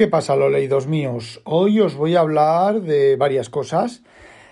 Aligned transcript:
¿Qué 0.00 0.08
pasa, 0.08 0.34
los 0.34 0.50
leídos 0.50 0.86
míos? 0.86 1.42
Hoy 1.44 1.78
os 1.78 1.94
voy 1.94 2.16
a 2.16 2.20
hablar 2.20 2.80
de 2.80 3.16
varias 3.16 3.50
cosas. 3.50 4.02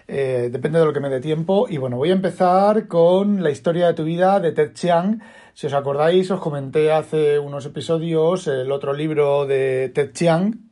Eh, 0.06 0.50
depende 0.52 0.78
de 0.78 0.84
lo 0.84 0.92
que 0.92 1.00
me 1.00 1.08
dé 1.08 1.22
tiempo. 1.22 1.66
Y 1.70 1.78
bueno, 1.78 1.96
voy 1.96 2.10
a 2.10 2.12
empezar 2.12 2.86
con 2.86 3.42
la 3.42 3.48
historia 3.48 3.86
de 3.86 3.94
tu 3.94 4.04
vida 4.04 4.40
de 4.40 4.52
Ted 4.52 4.74
Chiang. 4.74 5.22
Si 5.54 5.66
os 5.66 5.72
acordáis, 5.72 6.30
os 6.30 6.38
comenté 6.38 6.92
hace 6.92 7.38
unos 7.38 7.64
episodios 7.64 8.46
el 8.46 8.70
otro 8.70 8.92
libro 8.92 9.46
de 9.46 9.90
Ted 9.94 10.12
Chiang, 10.12 10.68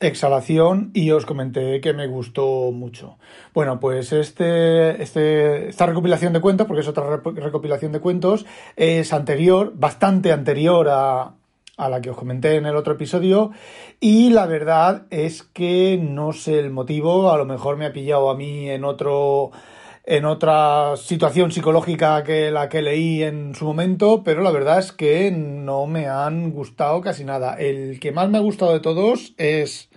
Exhalación, 0.00 0.92
y 0.94 1.10
os 1.10 1.26
comenté 1.26 1.82
que 1.82 1.92
me 1.92 2.06
gustó 2.06 2.72
mucho. 2.72 3.18
Bueno, 3.52 3.80
pues 3.80 4.14
este, 4.14 5.02
este, 5.02 5.68
esta 5.68 5.84
recopilación 5.84 6.32
de 6.32 6.40
cuentos, 6.40 6.66
porque 6.66 6.80
es 6.80 6.88
otra 6.88 7.20
recopilación 7.22 7.92
de 7.92 8.00
cuentos, 8.00 8.46
es 8.76 9.12
anterior, 9.12 9.74
bastante 9.76 10.32
anterior 10.32 10.88
a, 10.88 11.34
a 11.76 11.88
la 11.88 12.00
que 12.00 12.10
os 12.10 12.16
comenté 12.16 12.56
en 12.56 12.66
el 12.66 12.76
otro 12.76 12.94
episodio 12.94 13.50
y 14.00 14.30
la 14.30 14.46
verdad 14.46 15.06
es 15.10 15.42
que 15.42 15.98
no 16.00 16.32
sé 16.32 16.58
el 16.58 16.70
motivo, 16.70 17.30
a 17.30 17.38
lo 17.38 17.44
mejor 17.44 17.76
me 17.76 17.86
ha 17.86 17.92
pillado 17.92 18.30
a 18.30 18.34
mí 18.34 18.68
en 18.70 18.84
otro 18.84 19.50
en 20.04 20.24
otra 20.24 20.96
situación 20.96 21.52
psicológica 21.52 22.24
que 22.24 22.50
la 22.50 22.68
que 22.68 22.82
leí 22.82 23.22
en 23.22 23.54
su 23.54 23.64
momento, 23.66 24.24
pero 24.24 24.42
la 24.42 24.50
verdad 24.50 24.78
es 24.78 24.92
que 24.92 25.30
no 25.30 25.86
me 25.86 26.08
han 26.08 26.50
gustado 26.52 27.00
casi 27.00 27.24
nada. 27.24 27.54
El 27.54 28.00
que 28.00 28.10
más 28.10 28.28
me 28.30 28.38
ha 28.38 28.40
gustado 28.40 28.72
de 28.72 28.80
todos 28.80 29.34
es 29.36 29.89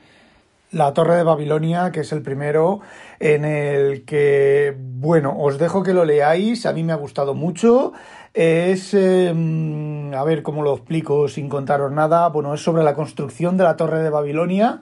La 0.73 0.93
Torre 0.93 1.16
de 1.16 1.23
Babilonia, 1.23 1.91
que 1.91 2.02
es 2.02 2.11
el 2.11 2.21
primero 2.21 2.81
en 3.19 3.45
el 3.45 4.05
que, 4.05 4.75
bueno, 4.77 5.35
os 5.38 5.59
dejo 5.59 5.83
que 5.83 5.93
lo 5.93 6.03
leáis, 6.03 6.66
a 6.66 6.73
mí 6.73 6.83
me 6.83 6.93
ha 6.93 6.97
gustado 6.97 7.35
mucho. 7.35 7.93
Es, 8.33 8.94
em, 8.95 10.13
a 10.13 10.23
ver 10.23 10.41
cómo 10.41 10.63
lo 10.63 10.73
explico 10.73 11.27
sin 11.27 11.47
contaros 11.47 11.91
nada, 11.91 12.27
bueno, 12.29 12.53
es 12.53 12.61
sobre 12.61 12.83
la 12.83 12.95
construcción 12.95 13.55
de 13.55 13.63
la 13.63 13.77
Torre 13.77 14.01
de 14.01 14.09
Babilonia, 14.09 14.81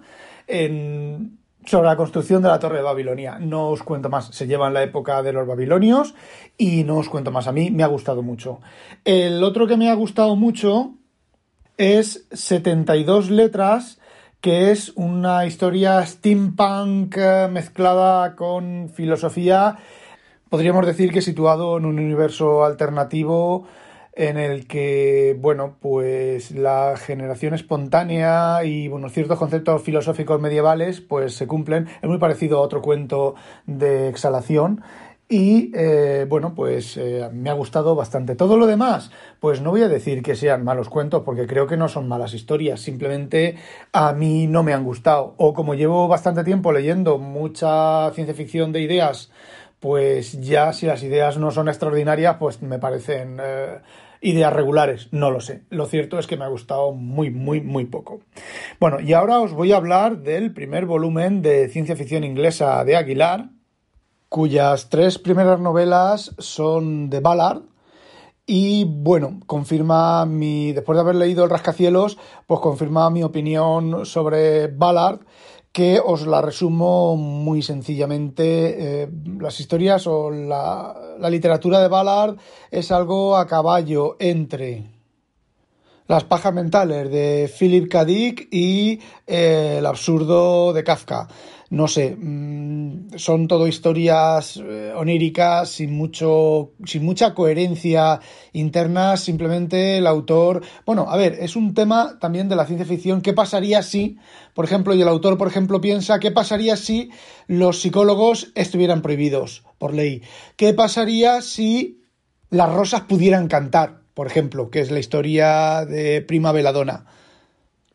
sobre 1.65 1.87
la 1.87 1.97
construcción 1.97 2.41
de 2.41 2.47
la 2.47 2.59
Torre 2.59 2.77
de 2.77 2.83
Babilonia. 2.83 3.37
No 3.39 3.67
os 3.67 3.83
cuento 3.83 4.09
más, 4.09 4.27
se 4.27 4.47
lleva 4.47 4.67
en 4.67 4.73
la 4.73 4.83
época 4.83 5.21
de 5.21 5.33
los 5.33 5.45
babilonios 5.45 6.15
y 6.57 6.85
no 6.85 6.97
os 6.97 7.09
cuento 7.09 7.31
más, 7.31 7.47
a 7.47 7.51
mí 7.51 7.69
me 7.69 7.83
ha 7.83 7.87
gustado 7.87 8.23
mucho. 8.23 8.61
El 9.03 9.43
otro 9.43 9.67
que 9.67 9.77
me 9.77 9.89
ha 9.89 9.95
gustado 9.95 10.37
mucho 10.37 10.93
es 11.77 12.27
72 12.31 13.29
letras, 13.29 13.99
que 14.41 14.71
es 14.71 14.91
una 14.95 15.45
historia 15.45 16.05
steampunk 16.05 17.15
eh, 17.17 17.47
mezclada 17.49 18.35
con 18.35 18.89
filosofía 18.89 19.77
podríamos 20.51 20.85
decir 20.85 21.13
que 21.13 21.21
situado 21.21 21.77
en 21.77 21.85
un 21.85 21.97
universo 21.97 22.65
alternativo 22.65 23.65
en 24.13 24.37
el 24.37 24.67
que, 24.67 25.37
bueno, 25.39 25.77
pues 25.79 26.51
la 26.51 26.97
generación 26.97 27.53
espontánea 27.53 28.65
y, 28.65 28.89
bueno, 28.89 29.07
ciertos 29.07 29.39
conceptos 29.39 29.81
filosóficos 29.81 30.41
medievales, 30.41 30.99
pues 30.99 31.35
se 31.35 31.47
cumplen. 31.47 31.87
Es 32.01 32.09
muy 32.09 32.17
parecido 32.17 32.57
a 32.57 32.61
otro 32.61 32.81
cuento 32.81 33.35
de 33.65 34.09
exhalación. 34.09 34.83
Y 35.31 35.71
eh, 35.73 36.25
bueno, 36.27 36.53
pues 36.53 36.97
eh, 36.97 37.29
me 37.31 37.49
ha 37.49 37.53
gustado 37.53 37.95
bastante. 37.95 38.35
Todo 38.35 38.57
lo 38.57 38.67
demás, 38.67 39.11
pues 39.39 39.61
no 39.61 39.71
voy 39.71 39.81
a 39.81 39.87
decir 39.87 40.21
que 40.23 40.35
sean 40.35 40.65
malos 40.65 40.89
cuentos, 40.89 41.23
porque 41.23 41.47
creo 41.47 41.67
que 41.67 41.77
no 41.77 41.87
son 41.87 42.09
malas 42.09 42.33
historias. 42.33 42.81
Simplemente 42.81 43.55
a 43.93 44.11
mí 44.11 44.47
no 44.47 44.61
me 44.61 44.73
han 44.73 44.83
gustado. 44.83 45.33
O 45.37 45.53
como 45.53 45.73
llevo 45.73 46.09
bastante 46.09 46.43
tiempo 46.43 46.73
leyendo 46.73 47.17
mucha 47.17 48.11
ciencia 48.11 48.35
ficción 48.35 48.73
de 48.73 48.81
ideas 48.81 49.31
pues 49.79 50.39
ya 50.39 50.73
si 50.73 50.85
las 50.85 51.01
ideas 51.01 51.37
no 51.39 51.49
son 51.49 51.67
extraordinarias, 51.67 52.35
pues 52.37 52.61
me 52.61 52.77
parecen 52.77 53.39
eh, 53.41 53.79
ideas 54.21 54.53
regulares. 54.53 55.07
No 55.11 55.31
lo 55.31 55.41
sé. 55.41 55.63
Lo 55.71 55.87
cierto 55.87 56.19
es 56.19 56.27
que 56.27 56.37
me 56.37 56.45
ha 56.45 56.49
gustado 56.49 56.91
muy, 56.91 57.31
muy, 57.31 57.61
muy 57.61 57.85
poco. 57.85 58.19
Bueno, 58.79 58.99
y 58.99 59.13
ahora 59.13 59.39
os 59.39 59.53
voy 59.53 59.71
a 59.71 59.77
hablar 59.77 60.19
del 60.19 60.53
primer 60.53 60.85
volumen 60.85 61.41
de 61.41 61.67
ciencia 61.67 61.95
ficción 61.95 62.23
inglesa 62.23 62.85
de 62.85 62.95
Aguilar, 62.95 63.49
cuyas 64.31 64.87
tres 64.87 65.19
primeras 65.19 65.59
novelas 65.59 66.33
son 66.37 67.09
de 67.09 67.19
Ballard. 67.19 67.63
Y 68.45 68.85
bueno, 68.85 69.41
confirma 69.45 70.25
mi. 70.25 70.71
Después 70.71 70.95
de 70.95 71.01
haber 71.01 71.15
leído 71.15 71.43
El 71.43 71.49
Rascacielos, 71.49 72.17
pues 72.47 72.61
confirma 72.61 73.09
mi 73.09 73.23
opinión 73.23 74.05
sobre 74.05 74.67
Ballard 74.67 75.19
que 75.73 75.99
os 76.03 76.25
la 76.25 76.41
resumo 76.41 77.17
muy 77.17 77.61
sencillamente. 77.61 79.03
Eh, 79.03 79.09
las 79.37 79.59
historias 79.59 80.07
o 80.07 80.31
la, 80.31 80.95
literatura 81.29 81.81
de 81.81 81.89
Ballard 81.89 82.37
es 82.71 82.89
algo 82.93 83.35
a 83.35 83.45
caballo 83.45 84.15
entre 84.17 84.85
las 86.07 86.23
pajas 86.23 86.53
mentales 86.53 87.11
de 87.11 87.51
Philip 87.59 87.91
K. 87.91 88.05
Dick 88.05 88.47
y 88.49 89.01
eh, 89.27 89.75
el 89.79 89.85
absurdo 89.85 90.71
de 90.71 90.85
Kafka 90.85 91.27
no 91.71 91.87
sé, 91.87 92.17
mm, 92.19 93.15
son 93.15 93.47
todo 93.47 93.65
historias 93.65 94.57
eh, 94.57 94.91
oníricas 94.93 95.69
sin 95.69 95.93
mucho, 95.93 96.73
sin 96.85 97.05
mucha 97.05 97.33
coherencia 97.33 98.19
interna, 98.51 99.15
simplemente 99.15 99.97
el 99.97 100.05
autor, 100.05 100.63
bueno, 100.85 101.07
a 101.09 101.15
ver, 101.15 101.37
es 101.39 101.55
un 101.55 101.73
tema 101.73 102.19
también 102.19 102.49
de 102.49 102.57
la 102.57 102.65
ciencia 102.65 102.85
ficción, 102.85 103.21
¿qué 103.21 103.31
pasaría 103.31 103.83
si, 103.83 104.17
por 104.53 104.65
ejemplo, 104.65 104.93
y 104.93 105.01
el 105.01 105.07
autor, 105.07 105.37
por 105.37 105.47
ejemplo, 105.47 105.79
piensa, 105.79 106.19
¿qué 106.19 106.29
pasaría 106.29 106.75
si 106.75 107.09
los 107.47 107.79
psicólogos 107.79 108.51
estuvieran 108.55 109.01
prohibidos 109.01 109.63
por 109.77 109.93
ley? 109.93 110.23
¿Qué 110.57 110.73
pasaría 110.73 111.41
si 111.41 112.01
las 112.49 112.71
rosas 112.73 113.01
pudieran 113.03 113.47
cantar, 113.47 114.01
por 114.13 114.27
ejemplo, 114.27 114.69
que 114.71 114.81
es 114.81 114.91
la 114.91 114.99
historia 114.99 115.85
de 115.85 116.21
Prima 116.21 116.51
Veladona? 116.51 117.05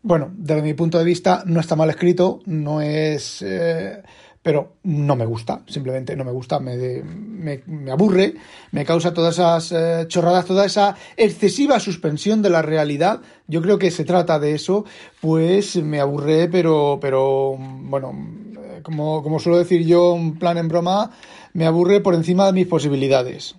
Bueno, 0.06 0.31
desde 0.37 0.62
mi 0.62 0.72
punto 0.72 0.99
de 0.99 1.05
vista 1.05 1.43
no 1.47 1.59
está 1.59 1.75
mal 1.75 1.91
escrito, 1.91 2.39
no 2.47 2.81
es... 2.81 3.43
Eh, 3.43 4.00
pero 4.41 4.77
no 4.84 5.17
me 5.17 5.27
gusta, 5.27 5.62
simplemente 5.67 6.15
no 6.15 6.25
me 6.25 6.31
gusta, 6.31 6.61
me, 6.61 7.03
me, 7.03 7.91
aburre, 7.91 8.34
me 8.71 8.84
causa 8.84 9.12
todas 9.12 9.34
esas 9.34 9.72
eh, 9.72 10.05
chorradas, 10.06 10.45
toda 10.45 10.65
esa 10.65 10.95
excesiva 11.16 11.81
suspensión 11.81 12.43
de 12.43 12.50
la 12.50 12.62
realidad. 12.62 13.21
Yo 13.49 13.61
creo 13.61 13.81
que 13.81 13.91
se 13.91 14.05
trata 14.05 14.39
de 14.39 14.55
eso, 14.55 14.84
pues 15.21 15.75
me 15.83 15.99
aburre, 15.99 16.49
pero, 16.49 17.00
pero 17.00 17.56
bueno, 17.59 18.12
eh, 18.61 18.83
como, 18.84 19.25
como 19.25 19.41
suelo 19.41 19.59
decir 19.59 19.84
yo, 19.84 20.12
un 20.12 20.39
plan 20.39 20.56
en 20.56 20.69
broma, 20.69 21.11
me 21.53 21.66
aburre 21.66 22.00
por 22.00 22.15
encima 22.15 22.47
de 22.47 22.53
mis 22.53 22.69
posibilidades. 22.69 23.56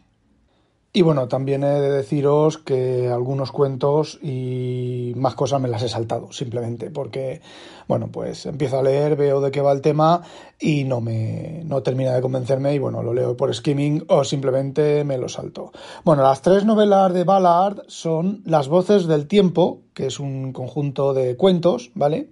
Y 0.98 1.04
bueno, 1.04 1.28
también 1.28 1.64
he 1.64 1.80
de 1.80 1.92
deciros 1.92 2.58
que 2.58 3.08
algunos 3.08 3.52
cuentos 3.52 4.18
y 4.20 5.14
más 5.16 5.36
cosas 5.36 5.62
me 5.62 5.68
las 5.68 5.84
he 5.84 5.90
saltado, 5.90 6.32
simplemente, 6.32 6.90
porque, 6.90 7.40
bueno, 7.88 8.10
pues 8.12 8.48
empiezo 8.48 8.80
a 8.80 8.82
leer, 8.82 9.16
veo 9.16 9.40
de 9.40 9.52
qué 9.52 9.62
va 9.62 9.74
el 9.74 9.82
tema 9.82 10.24
y 10.60 10.86
no 10.86 11.00
me 11.00 11.62
no 11.66 11.84
termina 11.84 12.16
de 12.16 12.22
convencerme 12.22 12.74
y 12.74 12.80
bueno, 12.80 13.04
lo 13.04 13.14
leo 13.14 13.38
por 13.38 13.54
skimming 13.54 14.06
o 14.08 14.24
simplemente 14.24 15.04
me 15.04 15.20
lo 15.20 15.30
salto. 15.30 15.72
Bueno, 16.04 16.24
las 16.24 16.42
tres 16.42 16.66
novelas 16.66 17.14
de 17.14 17.26
Ballard 17.26 17.84
son 17.86 18.42
Las 18.44 18.68
voces 18.68 19.06
del 19.06 19.28
tiempo, 19.28 19.82
que 19.94 20.08
es 20.08 20.20
un 20.20 20.52
conjunto 20.52 21.14
de 21.14 21.38
cuentos, 21.38 21.92
¿vale? 21.94 22.32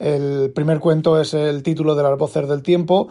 El 0.00 0.50
primer 0.52 0.80
cuento 0.80 1.20
es 1.20 1.32
el 1.32 1.62
título 1.62 1.94
de 1.94 2.02
Las 2.02 2.18
voces 2.18 2.48
del 2.48 2.64
tiempo 2.64 3.06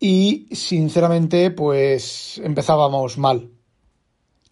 y 0.00 0.48
sinceramente 0.52 1.50
pues 1.50 2.40
empezábamos 2.42 3.18
mal 3.18 3.50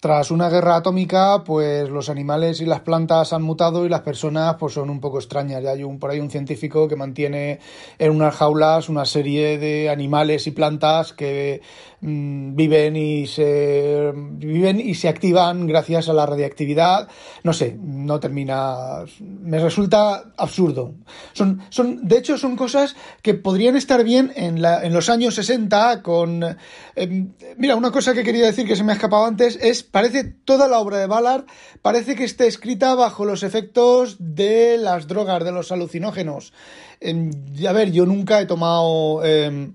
tras 0.01 0.31
una 0.31 0.49
guerra 0.49 0.77
atómica, 0.77 1.43
pues 1.45 1.89
los 1.89 2.09
animales 2.09 2.61
y 2.61 2.67
las 2.67 2.81
plantas 2.81 3.33
han 3.33 3.43
mutado 3.43 3.87
y 3.87 3.89
las 3.89 4.03
personas 4.03 4.57
pues 4.59 4.75
son 4.75 4.91
un 4.91 5.01
poco 5.01 5.19
extrañas. 5.19 5.65
Hay 5.65 5.85
un, 5.85 5.99
por 5.99 6.11
ahí 6.11 6.21
un 6.21 6.31
científico 6.31 6.87
que 6.87 6.97
mantiene 6.97 7.61
en 7.99 8.11
unas 8.11 8.35
jaulas 8.35 8.89
una 8.89 9.05
serie 9.05 9.59
de 9.59 9.89
animales 9.89 10.47
y 10.47 10.51
plantas 10.51 11.13
que 11.13 11.63
mm, 12.01 12.55
viven 12.55 12.97
y 12.97 13.27
se 13.27 14.13
viven 14.15 14.81
y 14.81 14.95
se 14.95 15.09
activan 15.09 15.67
gracias 15.67 16.09
a 16.09 16.13
la 16.13 16.27
radiactividad. 16.27 17.09
No 17.43 17.53
sé, 17.53 17.77
no 17.81 18.21
termina. 18.21 19.05
Me 19.21 19.59
resulta 19.59 20.33
absurdo. 20.37 20.95
Son, 21.33 21.61
son, 21.71 22.07
de 22.07 22.19
hecho, 22.19 22.39
son 22.39 22.57
cosas 22.57 22.97
que 23.23 23.35
podrían 23.35 23.77
estar 23.77 24.05
bien 24.05 24.33
en, 24.37 24.63
la, 24.63 24.85
en 24.85 24.93
los 24.93 25.09
años 25.09 25.35
60 25.35 26.03
con. 26.03 26.45
Em, 26.95 27.33
mira, 27.57 27.77
una 27.77 27.91
cosa 27.91 28.15
que 28.15 28.25
quería 28.25 28.47
decir 28.47 28.67
que 28.67 28.77
se 28.77 28.85
me 28.85 28.93
ha 28.93 28.97
escapado 28.97 29.25
antes 29.25 29.59
es 29.61 29.83
parece 29.83 30.25
toda 30.25 30.69
la 30.69 30.81
obra 30.81 30.99
de 30.99 31.07
Ballard, 31.07 31.45
parece 31.83 32.15
que 32.15 32.25
esté 32.25 32.47
escrita 32.47 32.95
bajo 32.95 33.25
los 33.25 33.43
efectos 33.43 34.17
de 34.19 34.79
las 34.79 35.07
drogas, 35.07 35.45
de 35.45 35.53
los 35.53 35.73
alucinógenos. 35.73 36.53
Em, 37.01 37.31
a 37.69 37.73
ver, 37.73 37.93
yo 37.93 38.07
nunca 38.07 38.41
he 38.41 38.47
tomado... 38.47 39.25
Em, 39.25 39.75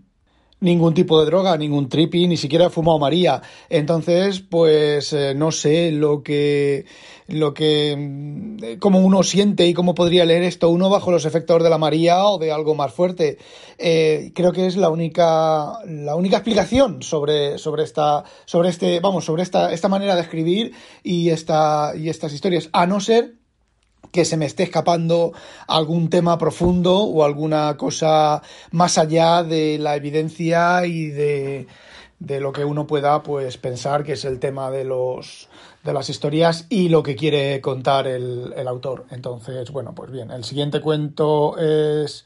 ningún 0.61 0.93
tipo 0.93 1.19
de 1.19 1.25
droga, 1.25 1.57
ningún 1.57 1.89
trippy, 1.89 2.27
ni 2.27 2.37
siquiera 2.37 2.67
he 2.67 2.69
fumado 2.69 2.99
María. 2.99 3.41
Entonces, 3.69 4.39
pues 4.39 5.11
eh, 5.11 5.33
no 5.35 5.51
sé 5.51 5.91
lo 5.91 6.23
que 6.23 6.85
lo 7.27 7.53
que 7.53 7.95
mm, 7.97 8.79
cómo 8.79 8.99
uno 8.99 9.23
siente 9.23 9.65
y 9.67 9.73
cómo 9.73 9.95
podría 9.95 10.25
leer 10.25 10.43
esto 10.43 10.69
uno 10.69 10.89
bajo 10.89 11.11
los 11.11 11.25
efectos 11.25 11.63
de 11.63 11.69
la 11.69 11.77
María 11.77 12.25
o 12.25 12.37
de 12.37 12.51
algo 12.51 12.75
más 12.75 12.93
fuerte. 12.93 13.37
Eh, 13.77 14.31
creo 14.35 14.51
que 14.53 14.67
es 14.67 14.77
la 14.77 14.89
única 14.89 15.79
la 15.85 16.15
única 16.15 16.37
explicación 16.37 17.01
sobre 17.01 17.57
sobre 17.57 17.83
esta 17.83 18.23
sobre 18.45 18.69
este 18.69 18.99
vamos 18.99 19.25
sobre 19.25 19.43
esta 19.43 19.73
esta 19.73 19.87
manera 19.87 20.15
de 20.15 20.21
escribir 20.21 20.73
y 21.03 21.29
esta 21.29 21.93
y 21.95 22.09
estas 22.09 22.33
historias 22.33 22.69
a 22.71 22.85
no 22.85 22.99
ser 22.99 23.40
que 24.11 24.25
se 24.25 24.37
me 24.37 24.45
esté 24.45 24.63
escapando 24.63 25.33
algún 25.67 26.09
tema 26.09 26.37
profundo 26.37 27.03
o 27.03 27.23
alguna 27.23 27.77
cosa 27.77 28.41
más 28.71 28.97
allá 28.97 29.43
de 29.43 29.77
la 29.79 29.95
evidencia 29.95 30.85
y 30.85 31.07
de, 31.07 31.67
de 32.19 32.39
lo 32.39 32.51
que 32.51 32.65
uno 32.65 32.87
pueda 32.87 33.23
pues 33.23 33.57
pensar 33.57 34.03
que 34.03 34.13
es 34.13 34.25
el 34.25 34.39
tema 34.39 34.69
de 34.71 34.83
los 34.83 35.49
de 35.83 35.93
las 35.93 36.09
historias 36.09 36.67
y 36.69 36.89
lo 36.89 37.01
que 37.01 37.15
quiere 37.15 37.59
contar 37.59 38.05
el, 38.05 38.53
el 38.55 38.67
autor. 38.67 39.05
Entonces, 39.09 39.71
bueno, 39.71 39.95
pues 39.95 40.11
bien, 40.11 40.29
el 40.29 40.43
siguiente 40.43 40.79
cuento 40.79 41.57
es 41.57 42.25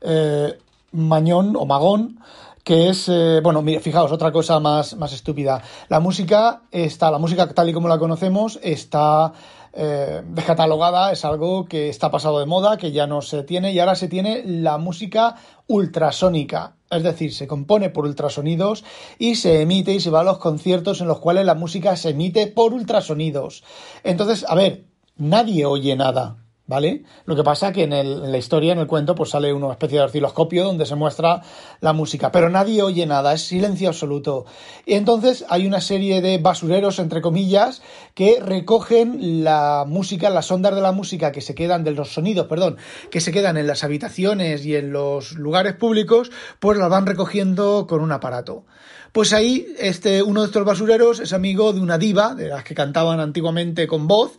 eh, 0.00 0.58
Mañón 0.92 1.54
o 1.56 1.66
Magón, 1.66 2.18
que 2.64 2.88
es, 2.88 3.08
eh, 3.08 3.40
bueno, 3.44 3.62
mira, 3.62 3.80
fijaos, 3.80 4.10
otra 4.10 4.32
cosa 4.32 4.58
más, 4.58 4.96
más 4.96 5.12
estúpida. 5.12 5.62
La 5.88 6.00
música 6.00 6.62
está, 6.72 7.12
la 7.12 7.18
música 7.18 7.48
tal 7.48 7.68
y 7.68 7.72
como 7.72 7.86
la 7.86 7.98
conocemos, 7.98 8.58
está 8.60 9.32
eh, 9.76 10.22
descatalogada, 10.26 11.12
es 11.12 11.24
algo 11.24 11.66
que 11.66 11.90
está 11.90 12.10
pasado 12.10 12.40
de 12.40 12.46
moda, 12.46 12.78
que 12.78 12.92
ya 12.92 13.06
no 13.06 13.20
se 13.20 13.42
tiene, 13.42 13.72
y 13.72 13.78
ahora 13.78 13.94
se 13.94 14.08
tiene 14.08 14.42
la 14.44 14.78
música 14.78 15.36
ultrasónica. 15.66 16.76
Es 16.90 17.02
decir, 17.02 17.34
se 17.34 17.46
compone 17.46 17.90
por 17.90 18.06
ultrasonidos 18.06 18.84
y 19.18 19.34
se 19.34 19.60
emite 19.60 19.92
y 19.92 20.00
se 20.00 20.10
va 20.10 20.20
a 20.20 20.24
los 20.24 20.38
conciertos 20.38 21.00
en 21.00 21.08
los 21.08 21.18
cuales 21.18 21.44
la 21.44 21.54
música 21.54 21.94
se 21.96 22.10
emite 22.10 22.46
por 22.46 22.72
ultrasonidos. 22.72 23.64
Entonces, 24.02 24.46
a 24.48 24.54
ver, 24.54 24.86
nadie 25.16 25.66
oye 25.66 25.94
nada. 25.94 26.45
¿Vale? 26.66 27.04
Lo 27.24 27.36
que 27.36 27.42
pasa 27.42 27.72
que 27.72 27.84
en, 27.84 27.92
en, 27.92 28.32
la 28.32 28.38
historia, 28.38 28.72
en 28.72 28.78
el 28.78 28.86
cuento, 28.86 29.14
pues 29.14 29.30
sale 29.30 29.52
una 29.52 29.72
especie 29.72 29.98
de 29.98 30.04
osciloscopio 30.04 30.64
donde 30.64 30.86
se 30.86 30.94
muestra 30.94 31.42
la 31.80 31.92
música, 31.92 32.32
pero 32.32 32.50
nadie 32.50 32.82
oye 32.82 33.06
nada, 33.06 33.32
es 33.32 33.42
silencio 33.42 33.88
absoluto. 33.88 34.46
Y 34.84 34.94
entonces 34.94 35.44
hay 35.48 35.66
una 35.66 35.80
serie 35.80 36.20
de 36.20 36.38
basureros, 36.38 36.98
entre 36.98 37.20
comillas, 37.20 37.82
que 38.14 38.40
recogen 38.40 39.44
la 39.44 39.84
música, 39.86 40.30
las 40.30 40.50
ondas 40.50 40.74
de 40.74 40.80
la 40.80 40.92
música 40.92 41.32
que 41.32 41.40
se 41.40 41.54
quedan, 41.54 41.84
de 41.84 41.92
los 41.92 42.12
sonidos, 42.12 42.46
perdón, 42.46 42.76
que 43.10 43.20
se 43.20 43.32
quedan 43.32 43.56
en 43.56 43.66
las 43.66 43.84
habitaciones 43.84 44.64
y 44.66 44.74
en 44.74 44.92
los 44.92 45.32
lugares 45.32 45.74
públicos, 45.74 46.30
pues 46.58 46.78
las 46.78 46.90
van 46.90 47.06
recogiendo 47.06 47.86
con 47.86 48.00
un 48.00 48.12
aparato. 48.12 48.64
Pues 49.12 49.32
ahí, 49.32 49.74
este, 49.78 50.22
uno 50.22 50.42
de 50.42 50.48
estos 50.48 50.64
basureros 50.64 51.20
es 51.20 51.32
amigo 51.32 51.72
de 51.72 51.80
una 51.80 51.96
diva, 51.96 52.34
de 52.34 52.48
las 52.48 52.64
que 52.64 52.74
cantaban 52.74 53.18
antiguamente 53.18 53.86
con 53.86 54.06
voz, 54.06 54.32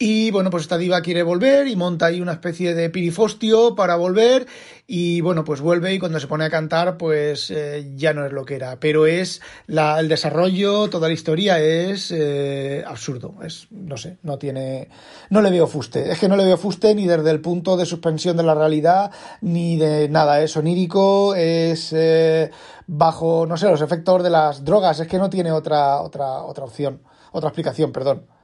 y 0.00 0.30
bueno, 0.30 0.50
pues 0.50 0.62
esta 0.62 0.78
diva 0.78 1.00
quiere 1.00 1.24
volver 1.24 1.66
y 1.66 1.74
monta 1.74 2.06
ahí 2.06 2.20
una 2.20 2.30
especie 2.30 2.72
de 2.72 2.88
pirifostio 2.88 3.74
para 3.74 3.96
volver. 3.96 4.46
Y 4.86 5.22
bueno, 5.22 5.42
pues 5.42 5.60
vuelve 5.60 5.92
y 5.92 5.98
cuando 5.98 6.20
se 6.20 6.28
pone 6.28 6.44
a 6.44 6.50
cantar, 6.50 6.96
pues 6.96 7.50
eh, 7.50 7.90
ya 7.96 8.14
no 8.14 8.24
es 8.24 8.30
lo 8.30 8.44
que 8.44 8.54
era. 8.54 8.78
Pero 8.78 9.06
es 9.06 9.40
la, 9.66 9.98
el 9.98 10.08
desarrollo, 10.08 10.88
toda 10.88 11.08
la 11.08 11.14
historia 11.14 11.58
es 11.58 12.12
eh, 12.12 12.84
absurdo. 12.86 13.34
Es, 13.42 13.66
no 13.72 13.96
sé, 13.96 14.18
no 14.22 14.38
tiene. 14.38 14.88
No 15.30 15.42
le 15.42 15.50
veo 15.50 15.66
fuste. 15.66 16.12
Es 16.12 16.20
que 16.20 16.28
no 16.28 16.36
le 16.36 16.44
veo 16.44 16.56
fuste 16.56 16.94
ni 16.94 17.08
desde 17.08 17.32
el 17.32 17.40
punto 17.40 17.76
de 17.76 17.84
suspensión 17.84 18.36
de 18.36 18.44
la 18.44 18.54
realidad, 18.54 19.10
ni 19.40 19.78
de 19.78 20.08
nada. 20.08 20.40
Es 20.40 20.56
onírico, 20.56 21.34
es 21.34 21.92
eh, 21.92 22.52
bajo, 22.86 23.46
no 23.46 23.56
sé, 23.56 23.68
los 23.68 23.82
efectos 23.82 24.22
de 24.22 24.30
las 24.30 24.64
drogas. 24.64 25.00
Es 25.00 25.08
que 25.08 25.18
no 25.18 25.28
tiene 25.28 25.50
otra, 25.50 26.00
otra, 26.02 26.44
otra 26.44 26.64
opción, 26.66 27.02
otra 27.32 27.48
explicación, 27.48 27.90
perdón. 27.90 28.37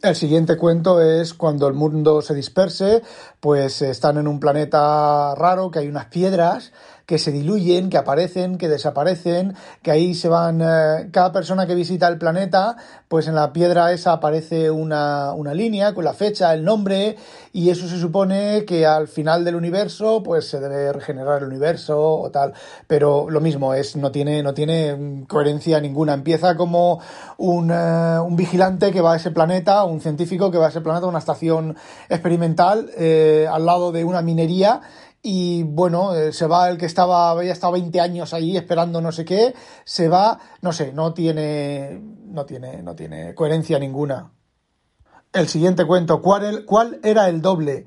El 0.00 0.14
siguiente 0.14 0.56
cuento 0.56 1.00
es 1.00 1.34
cuando 1.34 1.66
el 1.66 1.74
mundo 1.74 2.22
se 2.22 2.32
disperse, 2.32 3.02
pues 3.40 3.82
están 3.82 4.16
en 4.16 4.28
un 4.28 4.38
planeta 4.38 5.34
raro, 5.34 5.72
que 5.72 5.80
hay 5.80 5.88
unas 5.88 6.06
piedras 6.06 6.72
que 7.08 7.16
se 7.18 7.32
diluyen, 7.32 7.88
que 7.88 7.96
aparecen, 7.96 8.58
que 8.58 8.68
desaparecen, 8.68 9.54
que 9.80 9.90
ahí 9.90 10.14
se 10.14 10.28
van, 10.28 10.60
eh, 10.60 11.08
cada 11.10 11.32
persona 11.32 11.66
que 11.66 11.74
visita 11.74 12.06
el 12.06 12.18
planeta, 12.18 12.76
pues 13.08 13.28
en 13.28 13.34
la 13.34 13.50
piedra 13.50 13.92
esa 13.92 14.12
aparece 14.12 14.70
una, 14.70 15.32
una 15.32 15.54
línea 15.54 15.94
con 15.94 16.04
la 16.04 16.12
fecha, 16.12 16.52
el 16.52 16.64
nombre, 16.64 17.16
y 17.54 17.70
eso 17.70 17.88
se 17.88 17.98
supone 17.98 18.66
que 18.66 18.84
al 18.84 19.08
final 19.08 19.42
del 19.42 19.56
universo, 19.56 20.22
pues 20.22 20.50
se 20.50 20.60
debe 20.60 20.92
regenerar 20.92 21.38
el 21.38 21.48
universo 21.48 21.98
o 21.98 22.30
tal, 22.30 22.52
pero 22.86 23.30
lo 23.30 23.40
mismo, 23.40 23.72
es, 23.72 23.96
no 23.96 24.12
tiene, 24.12 24.42
no 24.42 24.52
tiene 24.52 25.24
coherencia 25.28 25.80
ninguna. 25.80 26.12
Empieza 26.12 26.56
como 26.56 27.00
un, 27.38 27.70
eh, 27.70 28.20
un 28.20 28.36
vigilante 28.36 28.92
que 28.92 29.00
va 29.00 29.14
a 29.14 29.16
ese 29.16 29.30
planeta, 29.30 29.82
un 29.84 30.02
científico 30.02 30.50
que 30.50 30.58
va 30.58 30.66
a 30.66 30.68
ese 30.68 30.82
planeta, 30.82 31.06
una 31.06 31.20
estación 31.20 31.74
experimental, 32.10 32.90
eh, 32.98 33.48
al 33.50 33.64
lado 33.64 33.92
de 33.92 34.04
una 34.04 34.20
minería, 34.20 34.82
y 35.22 35.64
bueno, 35.64 36.14
eh, 36.14 36.32
se 36.32 36.46
va 36.46 36.70
el 36.70 36.78
que 36.78 36.86
estaba, 36.86 37.30
había 37.30 37.52
estado 37.52 37.74
20 37.74 38.00
años 38.00 38.32
ahí 38.32 38.56
esperando 38.56 39.00
no 39.00 39.12
sé 39.12 39.24
qué, 39.24 39.54
se 39.84 40.08
va, 40.08 40.38
no 40.62 40.72
sé, 40.72 40.92
no 40.92 41.12
tiene, 41.12 42.00
no 42.26 42.46
tiene, 42.46 42.82
no 42.82 42.94
tiene 42.94 43.34
coherencia 43.34 43.78
ninguna. 43.78 44.32
El 45.32 45.48
siguiente 45.48 45.84
cuento, 45.86 46.22
¿cuál, 46.22 46.64
cuál 46.64 47.00
era 47.02 47.28
el 47.28 47.42
doble? 47.42 47.86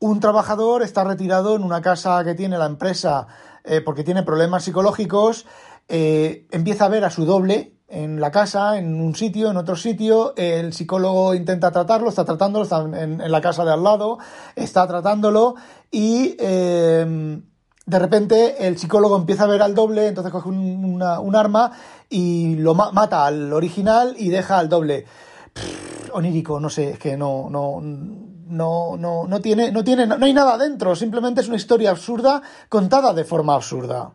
Un 0.00 0.20
trabajador 0.20 0.82
está 0.82 1.04
retirado 1.04 1.54
en 1.54 1.62
una 1.62 1.80
casa 1.82 2.24
que 2.24 2.34
tiene 2.34 2.58
la 2.58 2.66
empresa 2.66 3.28
eh, 3.64 3.80
porque 3.80 4.02
tiene 4.02 4.24
problemas 4.24 4.64
psicológicos, 4.64 5.46
eh, 5.88 6.46
empieza 6.50 6.86
a 6.86 6.88
ver 6.88 7.04
a 7.04 7.10
su 7.10 7.24
doble 7.24 7.76
en 7.92 8.20
la 8.20 8.30
casa, 8.30 8.78
en 8.78 9.00
un 9.00 9.14
sitio, 9.14 9.50
en 9.50 9.58
otro 9.58 9.76
sitio, 9.76 10.32
el 10.36 10.72
psicólogo 10.72 11.34
intenta 11.34 11.70
tratarlo, 11.70 12.08
está 12.08 12.24
tratándolo, 12.24 12.64
está 12.64 12.80
en, 12.80 13.30
la 13.30 13.40
casa 13.42 13.66
de 13.66 13.72
al 13.72 13.84
lado, 13.84 14.18
está 14.56 14.86
tratándolo 14.86 15.56
y 15.90 16.34
eh, 16.38 17.38
de 17.84 17.98
repente 17.98 18.66
el 18.66 18.78
psicólogo 18.78 19.16
empieza 19.16 19.44
a 19.44 19.48
ver 19.48 19.60
al 19.60 19.74
doble, 19.74 20.06
entonces 20.06 20.32
coge 20.32 20.48
un, 20.48 21.34
arma 21.36 21.72
y 22.08 22.56
lo 22.56 22.74
ma 22.74 22.92
mata 22.92 23.26
al 23.26 23.52
original 23.52 24.14
y 24.16 24.30
deja 24.30 24.58
al 24.58 24.70
doble. 24.70 25.04
Pff, 25.52 26.14
onírico, 26.14 26.58
no 26.60 26.70
sé, 26.70 26.92
es 26.92 26.98
que 26.98 27.18
no, 27.18 27.48
no, 27.50 27.78
no, 27.82 28.96
no, 28.96 29.26
no 29.26 29.40
tiene, 29.42 29.70
no 29.70 29.84
tiene, 29.84 30.06
no 30.06 30.24
hay 30.24 30.32
nada 30.32 30.56
dentro, 30.56 30.96
simplemente 30.96 31.42
es 31.42 31.48
una 31.48 31.56
historia 31.56 31.90
absurda 31.90 32.40
contada 32.70 33.12
de 33.12 33.24
forma 33.24 33.54
absurda. 33.54 34.12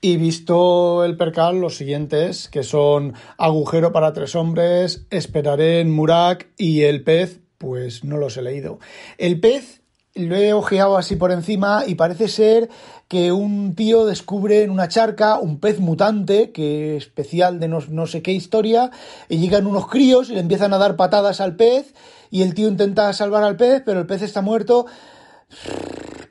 Y 0.00 0.16
visto 0.16 1.04
el 1.04 1.16
percal, 1.16 1.60
los 1.60 1.76
siguientes, 1.76 2.48
que 2.48 2.62
son 2.62 3.14
Agujero 3.36 3.92
para 3.92 4.12
tres 4.12 4.36
hombres, 4.36 5.06
Esperaré 5.10 5.80
en 5.80 5.90
Murak 5.90 6.48
y 6.56 6.82
El 6.82 7.02
pez, 7.02 7.40
pues 7.58 8.04
no 8.04 8.16
los 8.16 8.36
he 8.36 8.42
leído. 8.42 8.78
El 9.18 9.40
pez 9.40 9.82
lo 10.14 10.36
he 10.36 10.52
ojeado 10.52 10.96
así 10.96 11.16
por 11.16 11.32
encima 11.32 11.84
y 11.86 11.94
parece 11.94 12.28
ser 12.28 12.68
que 13.08 13.32
un 13.32 13.74
tío 13.74 14.04
descubre 14.04 14.62
en 14.62 14.70
una 14.70 14.88
charca 14.88 15.38
un 15.38 15.58
pez 15.58 15.80
mutante, 15.80 16.52
que 16.52 16.96
es 16.96 17.04
especial 17.04 17.58
de 17.58 17.68
no, 17.68 17.80
no, 17.88 18.06
sé 18.06 18.22
qué 18.22 18.32
historia, 18.32 18.90
y 19.28 19.38
llegan 19.38 19.66
unos 19.66 19.88
críos 19.88 20.30
y 20.30 20.34
le 20.34 20.40
empiezan 20.40 20.72
a 20.74 20.78
dar 20.78 20.96
patadas 20.96 21.40
al 21.40 21.56
pez, 21.56 21.94
y 22.30 22.42
el 22.42 22.54
tío 22.54 22.68
intenta 22.68 23.12
salvar 23.12 23.42
al 23.44 23.56
pez, 23.56 23.82
pero 23.84 24.00
el 24.00 24.06
pez 24.06 24.22
está 24.22 24.42
muerto. 24.42 24.86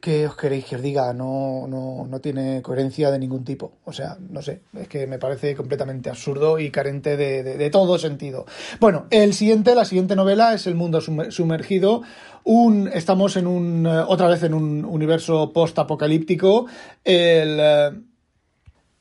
¿Qué 0.07 0.25
os 0.25 0.37
queréis 0.37 0.63
que 0.63 0.77
os 0.77 0.81
diga? 0.81 1.11
No, 1.11 1.67
no, 1.67 2.07
no 2.07 2.21
tiene 2.21 2.61
coherencia 2.61 3.11
de 3.11 3.19
ningún 3.19 3.43
tipo. 3.43 3.73
O 3.83 3.91
sea, 3.91 4.17
no 4.29 4.41
sé, 4.41 4.61
es 4.73 4.87
que 4.87 5.05
me 5.05 5.19
parece 5.19 5.53
completamente 5.53 6.09
absurdo 6.09 6.59
y 6.59 6.71
carente 6.71 7.17
de, 7.17 7.43
de, 7.43 7.69
todo 7.69 7.97
sentido. 7.97 8.45
Bueno, 8.79 9.07
el 9.09 9.33
siguiente, 9.33 9.75
la 9.75 9.83
siguiente 9.83 10.15
novela 10.15 10.53
es 10.53 10.65
El 10.65 10.75
mundo 10.75 11.01
sumergido. 11.01 12.03
Un, 12.45 12.89
estamos 12.93 13.35
en 13.35 13.47
un, 13.47 13.85
otra 13.85 14.29
vez 14.29 14.43
en 14.43 14.53
un 14.53 14.85
universo 14.85 15.51
post-apocalíptico. 15.51 16.67
El 17.03 17.59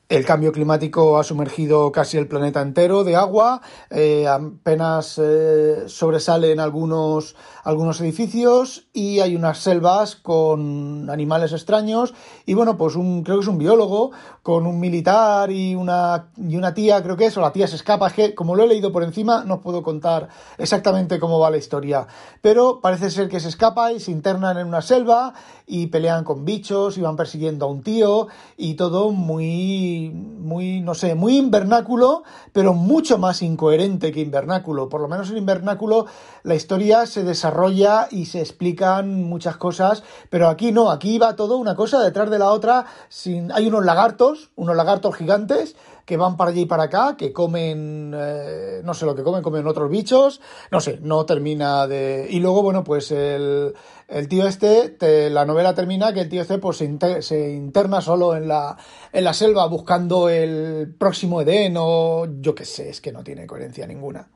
el 0.09 0.23
cambio 0.23 0.53
climático 0.53 1.19
ha 1.19 1.23
sumergido 1.23 1.91
casi 1.91 2.17
el 2.17 2.27
planeta 2.27 2.61
entero 2.61 3.03
de 3.03 3.17
agua, 3.17 3.61
eh, 3.89 4.25
apenas 4.25 5.19
eh, 5.21 5.83
sobresalen 5.87 6.61
algunos, 6.61 7.35
algunos 7.63 7.99
edificios 7.99 8.87
y 8.93 9.19
hay 9.19 9.35
unas 9.35 9.57
selvas 9.57 10.15
con 10.15 11.09
animales 11.09 11.51
extraños 11.51 12.13
y 12.45 12.53
bueno, 12.53 12.77
pues 12.77 12.95
un, 12.95 13.23
creo 13.23 13.37
que 13.37 13.43
es 13.43 13.49
un 13.49 13.57
biólogo 13.57 14.11
con 14.43 14.65
un 14.65 14.79
militar 14.79 15.51
y 15.51 15.75
una, 15.75 16.29
y 16.37 16.55
una 16.55 16.73
tía, 16.73 17.03
creo 17.03 17.17
que 17.17 17.25
es, 17.25 17.37
o 17.37 17.41
la 17.41 17.51
tía 17.51 17.67
se 17.67 17.75
escapa, 17.75 18.07
es 18.07 18.13
que 18.13 18.33
como 18.33 18.55
lo 18.55 18.63
he 18.63 18.67
leído 18.67 18.93
por 18.93 19.03
encima 19.03 19.43
no 19.43 19.59
puedo 19.59 19.83
contar 19.83 20.29
exactamente 20.57 21.19
cómo 21.19 21.37
va 21.37 21.49
la 21.49 21.57
historia, 21.57 22.07
pero 22.41 22.79
parece 22.79 23.11
ser 23.11 23.27
que 23.27 23.41
se 23.41 23.49
escapa 23.49 23.91
y 23.91 23.99
se 23.99 24.11
internan 24.11 24.57
en 24.57 24.67
una 24.67 24.81
selva 24.81 25.33
y 25.65 25.87
pelean 25.87 26.23
con 26.23 26.45
bichos 26.45 26.97
y 26.97 27.01
van 27.01 27.17
persiguiendo 27.17 27.65
a 27.65 27.69
un 27.69 27.83
tío 27.83 28.27
y 28.55 28.75
todo 28.75 29.11
muy 29.11 29.96
muy, 30.09 30.81
no 30.81 30.93
sé, 30.93 31.15
muy 31.15 31.37
invernáculo, 31.37 32.23
pero 32.53 32.73
mucho 32.73 33.17
más 33.17 33.41
incoherente 33.41 34.11
que 34.11 34.21
invernáculo. 34.21 34.89
Por 34.89 35.01
lo 35.01 35.07
menos 35.07 35.29
en 35.29 35.37
invernáculo 35.37 36.05
la 36.43 36.55
historia 36.55 37.05
se 37.05 37.23
desarrolla 37.23 38.07
y 38.11 38.25
se 38.25 38.39
explican 38.39 39.23
muchas 39.23 39.57
cosas, 39.57 40.03
pero 40.29 40.47
aquí 40.47 40.71
no, 40.71 40.91
aquí 40.91 41.17
va 41.17 41.35
todo 41.35 41.57
una 41.57 41.75
cosa 41.75 42.01
detrás 42.01 42.29
de 42.29 42.39
la 42.39 42.51
otra. 42.51 42.85
Sin... 43.09 43.51
Hay 43.51 43.67
unos 43.67 43.85
lagartos, 43.85 44.51
unos 44.55 44.75
lagartos 44.75 45.15
gigantes 45.15 45.75
que 46.07 46.15
van 46.15 46.37
para 46.37 46.51
allí 46.51 46.61
y 46.61 46.65
para 46.65 46.83
acá, 46.83 47.17
que 47.17 47.33
comen, 47.33 48.13
eh, 48.15 48.79
no 48.81 48.93
sé 48.93 49.05
lo 49.05 49.13
que 49.13 49.23
comen, 49.23 49.43
comen 49.43 49.67
otros 49.67 49.91
bichos, 49.91 50.39
no 50.71 50.79
sé, 50.79 50.99
no 51.01 51.25
termina 51.25 51.85
de... 51.85 52.27
Y 52.29 52.39
luego, 52.39 52.63
bueno, 52.63 52.81
pues 52.81 53.11
el, 53.11 53.73
el 54.07 54.29
tío 54.29 54.47
este, 54.47 55.29
la 55.29 55.43
novela 55.43 55.75
termina 55.75 56.13
que 56.13 56.21
el 56.21 56.29
tío 56.29 56.41
este 56.41 56.59
pues 56.59 56.77
se, 56.77 57.51
interna 57.51 57.99
solo 57.99 58.37
en 58.37 58.47
la, 58.47 58.77
en 59.11 59.25
la 59.25 59.33
selva 59.33 59.67
buscando 59.67 60.29
el 60.29 60.95
próximo 60.97 61.41
Edén 61.41 61.75
o 61.77 62.25
yo 62.39 62.55
qué 62.55 62.63
sé, 62.63 62.89
es 62.89 63.01
que 63.01 63.11
no 63.11 63.21
tiene 63.21 63.45
coherencia 63.45 63.85
ninguna. 63.85 64.29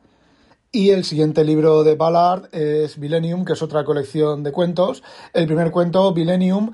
Y 0.73 0.89
el 0.89 1.05
siguiente 1.05 1.45
libro 1.45 1.85
de 1.85 1.95
Ballard 1.95 2.53
es 2.53 2.97
Millennium, 2.97 3.45
que 3.45 3.53
es 3.53 3.61
otra 3.61 3.85
colección 3.85 4.43
de 4.43 4.51
cuentos. 4.51 5.03
El 5.31 5.45
primer 5.45 5.71
cuento, 5.71 6.13
Millennium, 6.13 6.73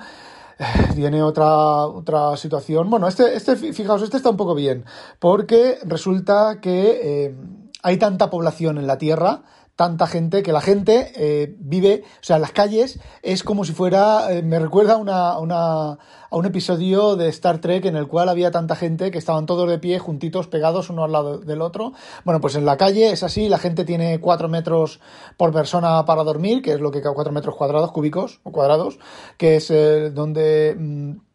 tiene 0.96 1.22
otra, 1.22 1.86
otra 1.86 2.36
situación. 2.38 2.90
Bueno, 2.90 3.08
este, 3.08 3.36
este, 3.36 3.56
fijaos, 3.56 4.02
este 4.02 4.18
está 4.18 4.30
un 4.30 4.38
poco 4.38 4.56
bien, 4.56 4.86
porque 5.20 5.78
resulta 5.84 6.60
que 6.62 7.00
eh, 7.04 7.36
hay 7.84 7.98
tanta 7.98 8.30
población 8.30 8.78
en 8.78 8.88
la 8.88 8.98
Tierra, 8.98 9.44
tanta 9.78 10.08
gente, 10.08 10.42
que 10.42 10.52
la 10.52 10.60
gente 10.60 11.14
eh, 11.16 11.56
vive, 11.60 12.04
o 12.04 12.24
sea, 12.24 12.40
las 12.40 12.52
calles 12.52 13.00
es 13.22 13.44
como 13.44 13.64
si 13.64 13.74
fuera, 13.74 14.34
eh, 14.34 14.42
me 14.42 14.58
recuerda 14.58 14.98
una, 14.98 15.38
una, 15.38 15.92
a 15.92 16.00
un 16.32 16.46
episodio 16.48 17.16
de 17.16 17.30
Star 17.30 17.62
Trek 17.62 17.86
en 17.86 17.96
el 17.96 18.08
cual 18.08 18.28
había 18.28 18.50
tanta 18.50 18.76
gente 18.76 19.12
que 19.12 19.20
estaban 19.20 19.46
todos 19.46 19.70
de 19.70 19.78
pie, 19.78 20.00
juntitos, 20.00 20.48
pegados 20.48 20.90
uno 20.90 21.04
al 21.04 21.12
lado 21.12 21.38
del 21.38 21.62
otro. 21.62 21.94
Bueno, 22.26 22.42
pues 22.42 22.56
en 22.56 22.66
la 22.66 22.76
calle 22.76 23.12
es 23.12 23.22
así, 23.22 23.50
la 23.50 23.60
gente 23.60 23.86
tiene 23.86 24.20
cuatro 24.20 24.50
metros 24.50 25.00
por 25.38 25.54
persona 25.54 26.04
para 26.06 26.24
dormir, 26.24 26.64
que 26.64 26.74
es 26.74 26.82
lo 26.82 26.90
que 26.90 27.04
cuatro 27.04 27.32
metros 27.32 27.56
cuadrados, 27.56 27.92
cúbicos 27.92 28.40
o 28.44 28.52
cuadrados, 28.52 28.98
que 29.38 29.58
es 29.58 29.70
eh, 29.70 30.10
donde... 30.10 30.76
Mm, 30.78 31.27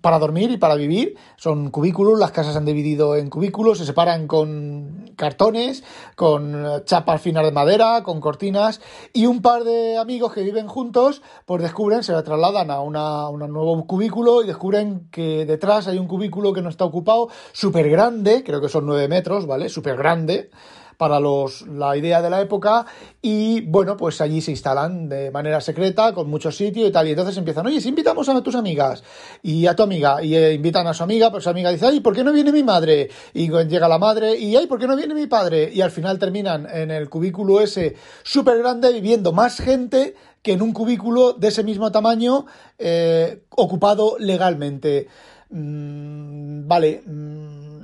para 0.00 0.18
dormir 0.18 0.50
y 0.50 0.56
para 0.56 0.74
vivir. 0.74 1.16
Son 1.36 1.70
cubículos, 1.70 2.18
las 2.18 2.30
casas 2.30 2.56
han 2.56 2.64
dividido 2.64 3.16
en 3.16 3.30
cubículos, 3.30 3.78
se 3.78 3.86
separan 3.86 4.26
con 4.26 5.12
cartones, 5.16 5.82
con 6.14 6.84
chapas 6.84 7.20
finas 7.20 7.44
de 7.44 7.52
madera, 7.52 8.02
con 8.02 8.20
cortinas 8.20 8.80
y 9.12 9.26
un 9.26 9.42
par 9.42 9.64
de 9.64 9.96
amigos 9.96 10.32
que 10.32 10.42
viven 10.42 10.68
juntos, 10.68 11.22
pues 11.46 11.62
descubren, 11.62 12.02
se 12.02 12.12
trasladan 12.22 12.70
a, 12.70 12.80
una, 12.80 13.28
un 13.28 13.40
nuevo 13.52 13.86
cubículo 13.86 14.42
y 14.42 14.46
descubren 14.46 15.08
que 15.10 15.44
detrás 15.46 15.88
hay 15.88 15.98
un 15.98 16.06
cubículo 16.06 16.52
que 16.52 16.62
no 16.62 16.68
está 16.68 16.84
ocupado, 16.84 17.28
súper 17.52 17.88
grande, 17.88 18.44
creo 18.44 18.60
que 18.60 18.68
son 18.68 18.86
nueve 18.86 19.08
metros, 19.08 19.46
¿vale? 19.46 19.68
Súper 19.68 19.96
grande 19.96 20.50
para 20.98 21.20
los, 21.20 21.66
la 21.68 21.96
idea 21.96 22.20
de 22.20 22.28
la 22.28 22.42
época 22.42 22.84
y 23.22 23.62
bueno, 23.62 23.96
pues 23.96 24.20
allí 24.20 24.40
se 24.40 24.50
instalan 24.50 25.08
de 25.08 25.30
manera 25.30 25.60
secreta, 25.60 26.12
con 26.12 26.28
mucho 26.28 26.52
sitio 26.52 26.86
y 26.86 26.90
tal, 26.90 27.06
y 27.06 27.10
entonces 27.10 27.36
empiezan, 27.38 27.66
oye, 27.66 27.80
si 27.80 27.88
invitamos 27.88 28.28
a 28.28 28.42
tus 28.42 28.56
amigas 28.56 29.02
y 29.42 29.66
a 29.66 29.76
tu 29.76 29.84
amiga, 29.84 30.22
y 30.22 30.34
eh, 30.34 30.52
invitan 30.52 30.86
a 30.88 30.92
su 30.92 31.04
amiga, 31.04 31.30
pues 31.30 31.44
su 31.44 31.50
amiga 31.50 31.70
dice, 31.70 31.86
ay, 31.86 32.00
¿por 32.00 32.14
qué 32.14 32.24
no 32.24 32.32
viene 32.32 32.52
mi 32.52 32.64
madre? 32.64 33.08
Y 33.32 33.48
llega 33.48 33.88
la 33.88 33.98
madre, 33.98 34.36
y 34.36 34.56
ay, 34.56 34.66
¿por 34.66 34.80
qué 34.80 34.88
no 34.88 34.96
viene 34.96 35.14
mi 35.14 35.28
padre? 35.28 35.70
Y 35.72 35.80
al 35.80 35.92
final 35.92 36.18
terminan 36.18 36.66
en 36.70 36.90
el 36.90 37.08
cubículo 37.08 37.60
ese 37.60 37.94
súper 38.24 38.58
grande 38.58 38.92
viviendo 38.92 39.32
más 39.32 39.58
gente 39.58 40.16
que 40.42 40.52
en 40.52 40.62
un 40.62 40.72
cubículo 40.72 41.32
de 41.32 41.48
ese 41.48 41.62
mismo 41.62 41.92
tamaño 41.92 42.46
eh, 42.76 43.42
ocupado 43.50 44.16
legalmente. 44.18 45.06
Mm, 45.50 46.66
vale. 46.66 47.02
Mm, 47.06 47.77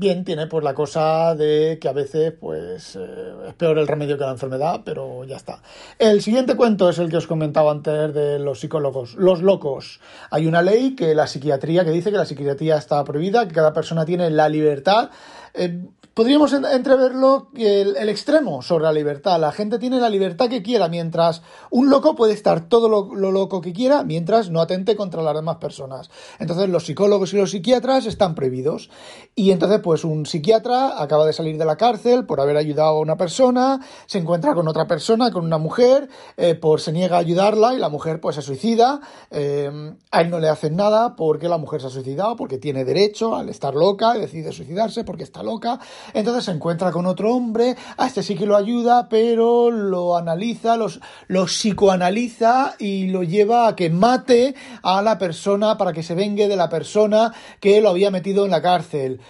bien 0.00 0.24
tiene 0.24 0.46
pues 0.46 0.64
la 0.64 0.74
cosa 0.74 1.34
de 1.34 1.78
que 1.80 1.88
a 1.88 1.92
veces 1.92 2.32
pues 2.32 2.96
eh, 2.96 3.48
es 3.48 3.54
peor 3.54 3.78
el 3.78 3.86
remedio 3.86 4.16
que 4.16 4.24
la 4.24 4.30
enfermedad, 4.30 4.80
pero 4.84 5.24
ya 5.24 5.36
está. 5.36 5.62
El 5.98 6.22
siguiente 6.22 6.56
cuento 6.56 6.88
es 6.88 6.98
el 6.98 7.10
que 7.10 7.18
os 7.18 7.26
comentaba 7.26 7.70
antes 7.70 8.14
de 8.14 8.38
los 8.38 8.60
psicólogos, 8.60 9.14
los 9.14 9.42
locos. 9.42 10.00
Hay 10.30 10.46
una 10.46 10.62
ley 10.62 10.96
que 10.96 11.14
la 11.14 11.26
psiquiatría 11.26 11.84
que 11.84 11.90
dice 11.90 12.10
que 12.10 12.16
la 12.16 12.24
psiquiatría 12.24 12.78
está 12.78 13.04
prohibida, 13.04 13.46
que 13.46 13.54
cada 13.54 13.74
persona 13.74 14.06
tiene 14.06 14.30
la 14.30 14.48
libertad 14.48 15.10
eh, 15.52 15.84
podríamos 16.14 16.52
entreverlo 16.52 17.48
el, 17.54 18.08
extremo 18.08 18.62
sobre 18.62 18.84
la 18.84 18.92
libertad. 18.92 19.40
La 19.40 19.52
gente 19.52 19.78
tiene 19.78 20.00
la 20.00 20.08
libertad 20.08 20.48
que 20.48 20.62
quiera, 20.62 20.88
mientras 20.88 21.42
un 21.70 21.90
loco 21.90 22.14
puede 22.14 22.32
estar 22.32 22.68
todo 22.68 22.88
lo, 22.88 23.14
loco 23.30 23.60
que 23.60 23.72
quiera, 23.72 24.02
mientras 24.02 24.50
no 24.50 24.60
atente 24.60 24.96
contra 24.96 25.22
las 25.22 25.34
demás 25.34 25.56
personas. 25.56 26.10
Entonces 26.38 26.68
los 26.68 26.86
psicólogos 26.86 27.32
y 27.32 27.36
los 27.36 27.50
psiquiatras 27.50 28.06
están 28.06 28.34
prohibidos. 28.34 28.90
Y 29.34 29.52
entonces 29.52 29.80
pues 29.80 30.04
un 30.04 30.26
psiquiatra 30.26 31.00
acaba 31.00 31.26
de 31.26 31.32
salir 31.32 31.58
de 31.58 31.64
la 31.64 31.76
cárcel 31.76 32.26
por 32.26 32.40
haber 32.40 32.56
ayudado 32.56 32.90
a 32.90 33.00
una 33.00 33.16
persona, 33.16 33.80
se 34.06 34.18
encuentra 34.18 34.54
con 34.54 34.66
otra 34.68 34.86
persona, 34.86 35.30
con 35.30 35.44
una 35.44 35.58
mujer, 35.58 36.08
eh, 36.36 36.54
por 36.54 36.80
se 36.80 36.92
niega 36.92 37.16
a 37.16 37.20
ayudarla 37.20 37.74
y 37.74 37.78
la 37.78 37.88
mujer 37.88 38.20
pues 38.20 38.36
se 38.36 38.42
suicida. 38.42 39.00
Eh, 39.30 39.70
a 40.10 40.20
él 40.20 40.30
no 40.30 40.40
le 40.40 40.48
hacen 40.48 40.76
nada 40.76 41.14
porque 41.16 41.48
la 41.48 41.58
mujer 41.58 41.80
se 41.80 41.86
ha 41.86 41.90
suicidado, 41.90 42.36
porque 42.36 42.58
tiene 42.58 42.84
derecho 42.84 43.36
al 43.36 43.48
estar 43.48 43.74
loca, 43.74 44.14
decide 44.14 44.52
suicidarse 44.52 45.04
porque 45.04 45.22
está 45.22 45.42
loca. 45.42 45.78
Entonces 46.14 46.44
se 46.44 46.52
encuentra 46.52 46.92
con 46.92 47.06
otro 47.06 47.34
hombre, 47.34 47.76
a 47.96 48.06
este 48.06 48.22
sí 48.22 48.34
que 48.34 48.46
lo 48.46 48.56
ayuda, 48.56 49.08
pero 49.08 49.70
lo 49.70 50.16
analiza, 50.16 50.76
los, 50.76 51.00
lo 51.28 51.46
psicoanaliza 51.46 52.74
y 52.78 53.08
lo 53.08 53.22
lleva 53.22 53.68
a 53.68 53.76
que 53.76 53.90
mate 53.90 54.54
a 54.82 55.02
la 55.02 55.18
persona 55.18 55.76
para 55.76 55.92
que 55.92 56.02
se 56.02 56.14
vengue 56.14 56.48
de 56.48 56.56
la 56.56 56.68
persona 56.68 57.32
que 57.60 57.80
lo 57.80 57.90
había 57.90 58.10
metido 58.10 58.44
en 58.44 58.50
la 58.50 58.62
cárcel. 58.62 59.20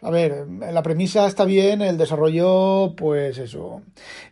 A 0.00 0.10
ver, 0.10 0.46
la 0.48 0.82
premisa 0.82 1.26
está 1.26 1.44
bien, 1.44 1.82
el 1.82 1.98
desarrollo, 1.98 2.94
pues 2.96 3.38
eso. 3.38 3.82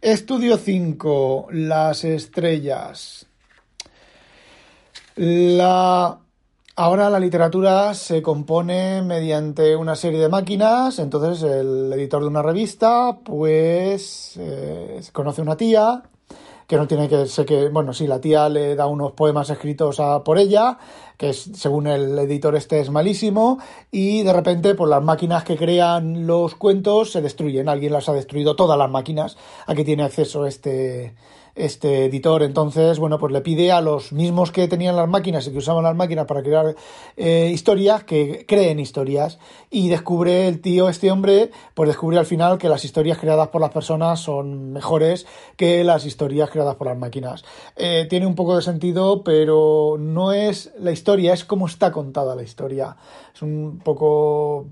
Estudio 0.00 0.58
5, 0.58 1.48
las 1.50 2.04
estrellas. 2.04 3.26
La 5.16 6.20
Ahora 6.78 7.08
la 7.08 7.18
literatura 7.18 7.94
se 7.94 8.20
compone 8.20 9.00
mediante 9.00 9.74
una 9.76 9.96
serie 9.96 10.20
de 10.20 10.28
máquinas, 10.28 10.98
entonces 10.98 11.42
el 11.42 11.90
editor 11.94 12.20
de 12.20 12.28
una 12.28 12.42
revista 12.42 13.16
pues 13.24 14.34
eh, 14.38 15.00
conoce 15.10 15.40
una 15.40 15.56
tía 15.56 16.02
que 16.66 16.76
no 16.76 16.86
tiene 16.86 17.08
que 17.08 17.24
ser 17.28 17.46
que, 17.46 17.70
bueno, 17.70 17.94
sí, 17.94 18.06
la 18.06 18.20
tía 18.20 18.50
le 18.50 18.74
da 18.76 18.88
unos 18.88 19.12
poemas 19.12 19.48
escritos 19.48 20.00
a, 20.00 20.22
por 20.22 20.36
ella, 20.36 20.76
que 21.16 21.30
es, 21.30 21.48
según 21.54 21.86
el 21.86 22.18
editor 22.18 22.54
este 22.56 22.80
es 22.80 22.90
malísimo, 22.90 23.58
y 23.90 24.22
de 24.22 24.34
repente 24.34 24.74
pues 24.74 24.90
las 24.90 25.02
máquinas 25.02 25.44
que 25.44 25.56
crean 25.56 26.26
los 26.26 26.56
cuentos 26.56 27.10
se 27.10 27.22
destruyen, 27.22 27.70
alguien 27.70 27.94
las 27.94 28.10
ha 28.10 28.12
destruido, 28.12 28.54
todas 28.54 28.76
las 28.76 28.90
máquinas 28.90 29.38
a 29.66 29.74
que 29.74 29.84
tiene 29.84 30.02
acceso 30.02 30.44
este, 30.44 31.14
este 31.56 32.04
editor. 32.04 32.42
Entonces, 32.42 32.98
bueno, 32.98 33.18
pues 33.18 33.32
le 33.32 33.40
pide 33.40 33.72
a 33.72 33.80
los 33.80 34.12
mismos 34.12 34.52
que 34.52 34.68
tenían 34.68 34.94
las 34.94 35.08
máquinas 35.08 35.46
y 35.46 35.52
que 35.52 35.58
usaban 35.58 35.82
las 35.82 35.96
máquinas 35.96 36.26
para 36.26 36.42
crear 36.42 36.76
eh, 37.16 37.50
historias 37.52 38.04
que 38.04 38.44
creen 38.46 38.78
historias. 38.78 39.38
Y 39.70 39.88
descubre 39.88 40.46
el 40.46 40.60
tío, 40.60 40.88
este 40.88 41.10
hombre, 41.10 41.50
pues 41.74 41.88
descubre 41.88 42.18
al 42.18 42.26
final 42.26 42.58
que 42.58 42.68
las 42.68 42.84
historias 42.84 43.18
creadas 43.18 43.48
por 43.48 43.60
las 43.60 43.70
personas 43.70 44.20
son 44.20 44.72
mejores 44.72 45.26
que 45.56 45.82
las 45.82 46.04
historias 46.04 46.50
creadas 46.50 46.76
por 46.76 46.86
las 46.86 46.98
máquinas. 46.98 47.44
Eh, 47.74 48.06
tiene 48.08 48.26
un 48.26 48.34
poco 48.34 48.54
de 48.54 48.62
sentido, 48.62 49.24
pero 49.24 49.96
no 49.98 50.32
es 50.32 50.72
la 50.78 50.92
historia, 50.92 51.32
es 51.32 51.44
cómo 51.44 51.66
está 51.66 51.90
contada 51.90 52.36
la 52.36 52.42
historia. 52.42 52.96
Es 53.34 53.40
un 53.40 53.80
poco... 53.82 54.66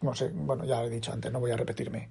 no 0.00 0.14
sé, 0.14 0.30
bueno, 0.32 0.64
ya 0.64 0.80
lo 0.80 0.86
he 0.86 0.90
dicho 0.90 1.12
antes, 1.12 1.32
no 1.32 1.40
voy 1.40 1.50
a 1.50 1.56
repetirme. 1.56 2.08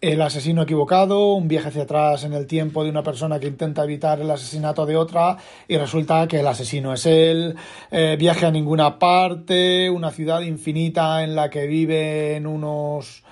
El 0.00 0.22
asesino 0.22 0.62
equivocado, 0.62 1.34
un 1.34 1.46
viaje 1.46 1.68
hacia 1.68 1.82
atrás 1.82 2.24
en 2.24 2.32
el 2.32 2.46
tiempo 2.46 2.82
de 2.82 2.88
una 2.88 3.02
persona 3.02 3.38
que 3.38 3.48
intenta 3.48 3.84
evitar 3.84 4.18
el 4.18 4.30
asesinato 4.30 4.86
de 4.86 4.96
otra 4.96 5.36
y 5.68 5.76
resulta 5.76 6.26
que 6.26 6.40
el 6.40 6.46
asesino 6.46 6.94
es 6.94 7.04
él, 7.04 7.54
eh, 7.90 8.16
viaje 8.18 8.46
a 8.46 8.50
ninguna 8.50 8.98
parte, 8.98 9.90
una 9.90 10.10
ciudad 10.10 10.40
infinita 10.40 11.22
en 11.22 11.34
la 11.34 11.50
que 11.50 11.66
viven 11.66 12.46
unos 12.46 13.22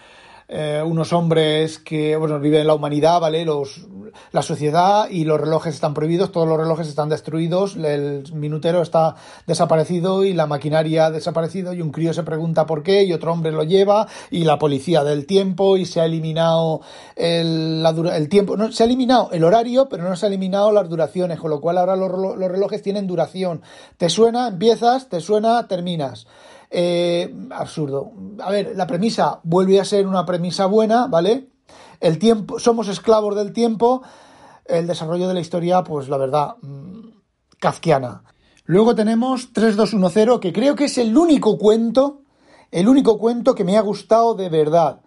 eh, 0.49 0.83
unos 0.85 1.13
hombres 1.13 1.79
que, 1.79 2.17
bueno, 2.17 2.41
viven 2.41 2.63
en 2.63 2.67
la 2.67 2.75
humanidad, 2.75 3.21
¿vale? 3.21 3.45
Los, 3.45 3.87
la 4.33 4.41
sociedad 4.41 5.09
y 5.11 5.25
los 5.25 5.39
relojes 5.39 5.75
están 5.75 5.93
prohibidos, 5.93 6.33
todos 6.33 6.49
los 6.49 6.59
relojes 6.59 6.89
están 6.89 7.11
destruidos, 7.11 7.77
el 7.77 8.25
minutero 8.33 8.81
está 8.81 9.17
desaparecido 9.47 10.25
y 10.25 10.33
la 10.33 10.47
maquinaria 10.47 11.07
ha 11.07 11.11
desaparecido 11.11 11.75
y 11.75 11.83
un 11.83 11.93
crío 11.93 12.15
se 12.15 12.23
pregunta 12.23 12.65
por 12.65 12.83
qué 12.83 13.05
y 13.05 13.13
otro 13.13 13.31
hombre 13.33 13.53
lo 13.53 13.63
lleva 13.63 14.09
y 14.31 14.45
la 14.45 14.59
policía 14.59 15.05
del 15.05 15.27
tiempo 15.27 15.77
y 15.77 15.85
se 15.85 16.01
ha 16.01 16.07
eliminado 16.07 16.81
el, 17.15 17.85
el 18.13 18.29
tiempo, 18.31 18.57
no, 18.57 18.73
se 18.73 18.83
ha 18.83 18.87
eliminado 18.87 19.31
el 19.33 19.45
horario, 19.45 19.89
pero 19.91 20.09
no 20.09 20.17
se 20.17 20.25
ha 20.25 20.29
eliminado 20.29 20.73
las 20.73 20.89
duraciones, 20.89 21.39
con 21.39 21.51
lo 21.51 21.61
cual 21.61 21.77
ahora 21.77 21.95
los, 21.95 22.11
los 22.11 22.51
relojes 22.51 22.81
tienen 22.81 23.07
duración. 23.07 23.61
Te 23.99 24.09
suena, 24.09 24.49
empiezas, 24.49 25.09
te 25.11 25.21
suena, 25.21 25.69
terminas. 25.69 26.27
Eh, 26.71 27.35
absurdo. 27.51 28.13
A 28.41 28.51
ver, 28.51 28.75
la 28.77 28.87
premisa 28.87 29.41
vuelve 29.43 29.81
a 29.81 29.85
ser 29.85 30.07
una 30.07 30.27
premisa 30.27 30.67
buena, 30.67 31.07
¿vale? 31.07 31.49
El 32.01 32.19
tiempo, 32.19 32.59
somos 32.59 32.89
esclavos 32.89 33.35
del 33.37 33.53
tiempo. 33.53 34.03
El 34.65 34.87
desarrollo 34.87 35.29
de 35.29 35.35
la 35.35 35.41
historia, 35.41 35.83
pues 35.83 36.09
la 36.09 36.19
verdad, 36.19 36.57
mm, 36.61 37.09
kafkiana. 37.59 38.23
Luego 38.65 38.95
tenemos 38.95 39.53
3210, 39.55 40.41
que 40.41 40.53
creo 40.53 40.77
que 40.77 40.85
es 40.85 40.99
el 40.99 41.17
único 41.17 41.57
cuento, 41.57 42.21
el 42.71 42.87
único 42.87 43.19
cuento 43.19 43.55
que 43.55 43.65
me 43.65 43.79
ha 43.79 43.81
gustado 43.81 44.35
de 44.35 44.51
verdad. 44.51 45.01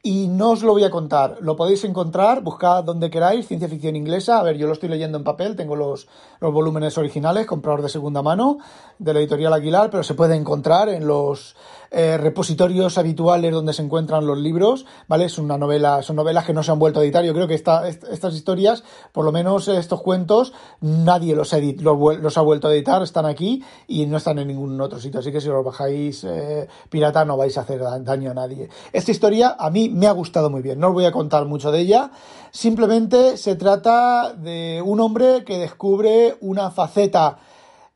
Y 0.00 0.28
no 0.28 0.52
os 0.52 0.62
lo 0.62 0.72
voy 0.72 0.84
a 0.84 0.90
contar, 0.90 1.38
lo 1.40 1.56
podéis 1.56 1.82
encontrar, 1.82 2.42
buscad 2.42 2.84
donde 2.84 3.10
queráis, 3.10 3.48
ciencia 3.48 3.68
ficción 3.68 3.96
inglesa. 3.96 4.38
A 4.38 4.44
ver, 4.44 4.56
yo 4.56 4.68
lo 4.68 4.72
estoy 4.72 4.88
leyendo 4.88 5.18
en 5.18 5.24
papel, 5.24 5.56
tengo 5.56 5.74
los, 5.74 6.06
los 6.38 6.52
volúmenes 6.52 6.96
originales, 6.98 7.46
comprador 7.46 7.82
de 7.82 7.88
segunda 7.88 8.22
mano, 8.22 8.58
de 9.00 9.12
la 9.12 9.18
editorial 9.18 9.52
Aguilar, 9.52 9.90
pero 9.90 10.04
se 10.04 10.14
puede 10.14 10.36
encontrar 10.36 10.88
en 10.88 11.08
los 11.08 11.56
eh, 11.90 12.18
repositorios 12.18 12.98
habituales 12.98 13.52
donde 13.52 13.72
se 13.72 13.82
encuentran 13.82 14.26
los 14.26 14.36
libros, 14.36 14.84
¿vale? 15.06 15.24
Es 15.24 15.38
una 15.38 15.56
novela, 15.56 16.02
son 16.02 16.16
novelas 16.16 16.44
que 16.44 16.52
no 16.52 16.62
se 16.62 16.70
han 16.70 16.78
vuelto 16.78 17.00
a 17.00 17.02
editar. 17.02 17.24
Yo 17.24 17.32
creo 17.32 17.48
que 17.48 17.54
esta, 17.54 17.88
estas 17.88 18.34
historias, 18.34 18.84
por 19.12 19.24
lo 19.24 19.32
menos 19.32 19.68
estos 19.68 20.02
cuentos, 20.02 20.52
nadie 20.80 21.34
los 21.34 21.54
ha, 21.54 21.58
los, 21.58 22.36
ha 22.36 22.40
vuelto 22.42 22.68
a 22.68 22.74
editar, 22.74 23.02
están 23.02 23.24
aquí 23.24 23.64
y 23.86 24.06
no 24.06 24.18
están 24.18 24.38
en 24.38 24.48
ningún 24.48 24.78
otro 24.80 25.00
sitio. 25.00 25.20
Así 25.20 25.32
que 25.32 25.40
si 25.40 25.48
los 25.48 25.64
bajáis 25.64 26.24
eh, 26.24 26.68
pirata 26.90 27.24
no 27.24 27.36
vais 27.36 27.56
a 27.56 27.62
hacer 27.62 27.80
daño 28.02 28.30
a 28.30 28.34
nadie. 28.34 28.68
Esta 28.92 29.10
historia 29.10 29.56
a 29.58 29.70
mí 29.70 29.88
me 29.88 30.06
ha 30.06 30.12
gustado 30.12 30.50
muy 30.50 30.60
bien, 30.60 30.78
no 30.78 30.88
os 30.88 30.94
voy 30.94 31.06
a 31.06 31.12
contar 31.12 31.46
mucho 31.46 31.72
de 31.72 31.80
ella. 31.80 32.10
Simplemente 32.50 33.36
se 33.36 33.56
trata 33.56 34.34
de 34.34 34.82
un 34.84 35.00
hombre 35.00 35.44
que 35.44 35.58
descubre 35.58 36.36
una 36.40 36.70
faceta 36.70 37.38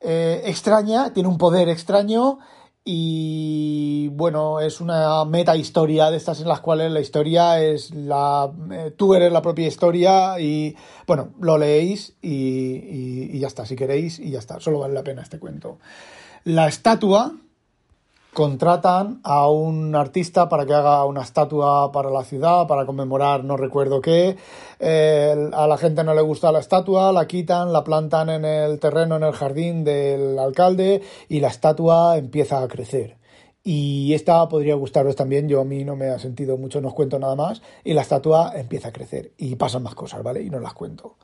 eh, 0.01 0.43
extraña, 0.47 1.13
tiene 1.13 1.29
un 1.29 1.39
poder 1.39 1.69
extraño 1.69 2.39
y 2.85 4.09
bueno, 4.09 4.61
es 4.61 4.81
una 4.81 5.25
meta 5.25 5.57
historia 5.57 6.11
de 6.11 6.17
estas 6.17 6.41
en 6.41 6.49
las 6.49 6.61
cuales 6.61 6.91
la 6.91 7.01
historia 7.01 7.63
es 7.63 7.95
la. 7.95 8.51
Eh, 8.73 8.93
tú 8.97 9.15
eres 9.15 9.33
la 9.33 9.41
propia 9.41 9.69
historia 9.69 10.41
y 10.41 10.75
bueno, 11.07 11.31
lo 11.41 11.59
leéis 11.59 12.15
y, 12.21 13.29
y 13.31 13.39
ya 13.39 13.47
está, 13.47 13.67
si 13.67 13.77
queréis, 13.77 14.19
y 14.19 14.31
ya 14.31 14.41
está, 14.41 14.59
solo 14.59 14.81
vale 14.81 14.95
la 14.95 15.05
pena 15.05 15.23
este 15.23 15.39
cuento. 15.39 15.79
La 16.45 16.67
estatua, 16.67 17.33
contratan 18.33 19.21
a 19.25 19.49
un 19.49 19.95
artista 19.95 20.49
para 20.49 20.65
que 20.65 20.73
haga 20.73 21.05
una 21.05 21.23
estatua 21.23 21.93
para 21.93 22.11
la 22.11 22.25
ciudad, 22.25 22.67
para 22.67 22.87
conmemorar 22.87 23.45
no 23.45 23.57
recuerdo 23.57 24.01
qué. 24.01 24.37
Eh, 24.81 25.51
a 25.53 25.67
la 25.67 25.77
gente 25.77 26.03
no 26.03 26.15
le 26.15 26.23
gusta 26.23 26.51
la 26.51 26.61
estatua, 26.61 27.13
la 27.13 27.27
quitan, 27.27 27.73
la 27.73 27.85
plantan 27.85 28.31
en 28.31 28.45
el 28.45 28.79
terreno, 28.79 29.17
en 29.17 29.25
el 29.25 29.33
jardín 29.33 29.85
del 29.85 30.39
alcalde 30.39 31.03
y 31.29 31.41
la 31.41 31.49
estatua 31.49 32.17
empieza 32.17 32.63
a 32.63 32.69
crecer. 32.69 33.19
Y 33.65 34.13
esta 34.15 34.49
podría 34.49 34.75
gustaros 34.75 35.15
también, 35.15 35.49
yo 35.49 35.61
a 35.61 35.65
mí 35.65 35.85
no 35.85 35.95
me 35.95 36.09
ha 36.09 36.19
sentido 36.19 36.57
mucho, 36.57 36.81
no 36.81 36.89
os 36.89 36.95
cuento 36.95 37.19
nada 37.19 37.37
más, 37.37 37.63
y 37.85 37.93
la 37.93 38.01
estatua 38.01 38.53
empieza 38.57 38.89
a 38.89 38.93
crecer 38.93 39.33
y 39.37 39.55
pasan 39.55 39.85
más 39.85 39.95
cosas, 39.95 40.23
¿vale? 40.25 40.43
Y 40.43 40.51
no 40.51 40.59
las 40.59 40.73
cuento. 40.73 41.17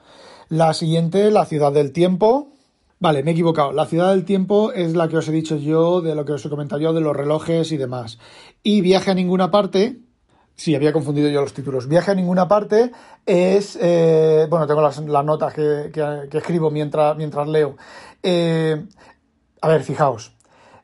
La 0.49 0.73
siguiente, 0.73 1.33
la 1.33 1.47
ciudad 1.47 1.73
del 1.73 1.93
tiempo, 1.93 2.53
Vale, 3.01 3.23
me 3.23 3.31
he 3.31 3.35
equivocado. 3.35 3.71
La 3.73 3.87
ciudad 3.87 4.11
del 4.11 4.25
tiempo 4.25 4.73
es 4.73 4.95
la 4.95 5.09
que 5.09 5.19
os 5.19 5.29
he 5.29 5.33
dicho 5.33 5.57
yo, 5.57 6.01
de 6.01 6.17
lo 6.17 6.25
que 6.25 6.33
os 6.33 6.45
he 6.45 6.51
comentado 6.51 6.81
yo, 6.81 6.93
de 6.93 7.01
los 7.01 7.17
relojes 7.17 7.71
y 7.71 7.77
demás. 7.77 8.19
Y 8.65 8.81
viaje 8.81 9.13
a 9.13 9.15
ninguna 9.15 9.53
parte. 9.53 10.01
Sí, 10.57 10.75
había 10.75 10.93
confundido 10.93 11.29
yo 11.29 11.41
los 11.41 11.53
títulos. 11.53 11.87
Viaje 11.87 12.11
a 12.11 12.15
ninguna 12.15 12.49
parte 12.49 12.91
es. 13.25 13.79
Eh, 13.81 14.49
bueno, 14.51 14.67
tengo 14.67 14.83
las, 14.83 15.01
notas 15.01 15.55
que, 15.55 15.93
escribo 16.33 16.73
mientras, 16.73 17.17
mientras 17.17 17.47
leo. 17.47 17.77
Eh, 18.25 18.85
a 19.61 19.69
ver, 19.69 19.85
fijaos. 19.85 20.35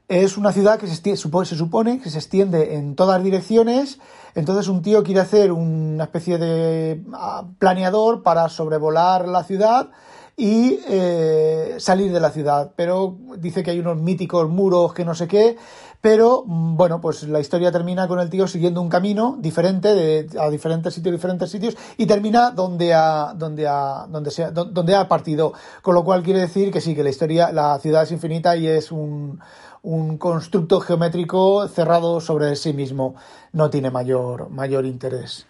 Es 0.06 0.36
una 0.36 0.52
ciudad 0.52 0.78
que 0.78 0.86
se, 0.86 1.16
se 1.16 1.56
supone 1.56 2.00
que 2.00 2.10
se 2.10 2.18
extiende 2.18 2.76
en 2.76 2.94
todas 2.94 3.24
direcciones. 3.24 3.98
Entonces, 4.36 4.68
un 4.68 4.82
tío 4.82 5.02
quiere 5.02 5.20
hacer 5.20 5.50
una 5.50 6.04
especie 6.04 6.38
de 6.38 7.02
ah, 7.12 7.44
planeador 7.58 8.22
para 8.22 8.48
sobrevolar 8.48 9.26
la 9.26 9.42
ciudad 9.42 9.90
y 10.36 10.80
eh, 10.88 11.76
salir 11.78 12.12
de 12.12 12.20
la 12.20 12.30
ciudad. 12.30 12.72
Pero 12.76 13.16
dice 13.38 13.62
que 13.62 13.70
hay 13.70 13.78
unos 13.78 13.96
míticos 13.98 14.48
muros 14.48 14.92
que 14.92 15.04
no 15.04 15.14
sé 15.14 15.28
qué. 15.28 15.56
Pero 16.00 16.44
mm, 16.46 16.76
bueno, 16.76 17.00
pues 17.00 17.22
la 17.24 17.40
historia 17.40 17.72
termina 17.72 18.06
con 18.06 18.20
el 18.20 18.28
tío 18.28 18.46
siguiendo 18.46 18.82
un 18.82 18.88
camino 18.88 19.36
diferente 19.38 19.94
de, 19.94 20.28
a 20.38 20.50
diferentes 20.50 20.92
sitios, 20.92 21.14
diferentes 21.14 21.50
sitios, 21.50 21.76
y 21.96 22.06
termina 22.06 22.50
donde 22.50 22.92
ha, 22.92 23.32
donde 23.34 23.66
ha, 23.66 24.06
donde 24.08 24.30
sea, 24.30 24.50
donde 24.50 24.94
ha 24.94 25.08
partido. 25.08 25.54
Con 25.82 25.94
lo 25.94 26.04
cual 26.04 26.22
quiere 26.22 26.40
decir 26.40 26.70
que 26.70 26.80
sí, 26.80 26.94
que 26.94 27.02
la 27.02 27.10
historia, 27.10 27.52
la 27.52 27.78
ciudad 27.78 28.02
es 28.02 28.12
infinita 28.12 28.56
y 28.56 28.66
es 28.66 28.92
un, 28.92 29.40
un 29.82 30.18
constructo 30.18 30.80
geométrico 30.80 31.68
cerrado 31.68 32.20
sobre 32.20 32.56
sí 32.56 32.72
mismo. 32.72 33.14
No 33.52 33.70
tiene 33.70 33.90
mayor, 33.90 34.50
mayor 34.50 34.84
interés. 34.84 35.46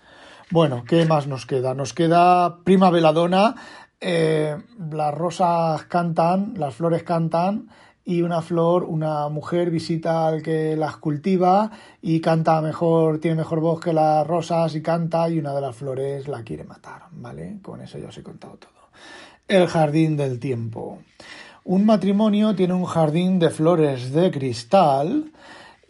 Bueno, 0.50 0.84
¿qué 0.86 1.06
más 1.06 1.26
nos 1.26 1.46
queda? 1.46 1.74
Nos 1.74 1.94
queda 1.94 2.58
Prima 2.64 2.90
Veladona, 2.90 3.54
eh, 4.00 4.56
las 4.90 5.14
rosas 5.14 5.84
cantan, 5.84 6.54
las 6.56 6.74
flores 6.74 7.02
cantan 7.02 7.68
y 8.04 8.22
una 8.22 8.42
flor, 8.42 8.84
una 8.84 9.28
mujer 9.28 9.70
visita 9.70 10.26
al 10.26 10.42
que 10.42 10.76
las 10.76 10.98
cultiva 10.98 11.70
y 12.02 12.20
canta 12.20 12.60
mejor, 12.60 13.18
tiene 13.18 13.38
mejor 13.38 13.60
voz 13.60 13.80
que 13.80 13.94
las 13.94 14.26
rosas 14.26 14.74
y 14.74 14.82
canta 14.82 15.28
y 15.30 15.38
una 15.38 15.54
de 15.54 15.60
las 15.60 15.74
flores 15.74 16.28
la 16.28 16.42
quiere 16.42 16.64
matar, 16.64 17.04
¿vale? 17.12 17.58
Con 17.62 17.80
eso 17.80 17.98
ya 17.98 18.08
os 18.08 18.18
he 18.18 18.22
contado 18.22 18.58
todo. 18.58 18.72
El 19.48 19.66
jardín 19.66 20.16
del 20.16 20.38
tiempo. 20.38 20.98
Un 21.64 21.86
matrimonio 21.86 22.54
tiene 22.54 22.74
un 22.74 22.84
jardín 22.84 23.38
de 23.38 23.48
flores 23.48 24.12
de 24.12 24.30
cristal 24.30 25.32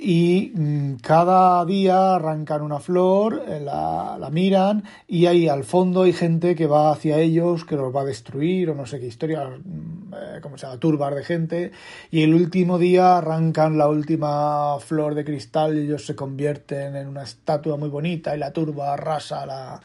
y 0.04 0.52
mm, 0.54 0.96
cada 0.96 1.64
día 1.64 2.16
arrancan 2.16 2.60
una 2.60 2.78
flor, 2.78 3.42
eh, 3.48 3.58
la, 3.58 4.18
la, 4.20 4.28
miran 4.28 4.84
y 5.08 5.24
ahí 5.24 5.48
al 5.48 5.64
fondo 5.64 6.02
hay 6.02 6.12
gente 6.12 6.54
que 6.54 6.66
va 6.66 6.92
hacia 6.92 7.18
ellos, 7.18 7.64
que 7.64 7.76
los 7.76 7.94
va 7.94 8.02
a 8.02 8.04
destruir 8.04 8.68
o 8.68 8.74
no 8.74 8.84
sé 8.84 9.00
qué 9.00 9.06
historia, 9.06 9.48
mm, 9.48 10.12
eh, 10.12 10.40
como 10.42 10.58
se 10.58 10.66
llama, 10.66 10.78
turbar 10.78 11.14
de 11.14 11.24
gente 11.24 11.72
y 12.10 12.22
el 12.22 12.34
último 12.34 12.78
día 12.78 13.16
arrancan 13.16 13.78
la 13.78 13.88
última 13.88 14.78
flor 14.78 15.14
de 15.14 15.24
cristal 15.24 15.78
y 15.78 15.86
ellos 15.86 16.04
se 16.04 16.14
convierten 16.14 16.96
en 16.96 17.08
una 17.08 17.22
estatua 17.22 17.78
muy 17.78 17.88
bonita 17.88 18.36
y 18.36 18.38
la 18.38 18.52
turba 18.52 18.92
arrasa 18.92 19.46
la, 19.46 19.80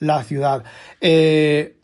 la 0.00 0.24
ciudad. 0.24 0.64
Eh, 1.00 1.76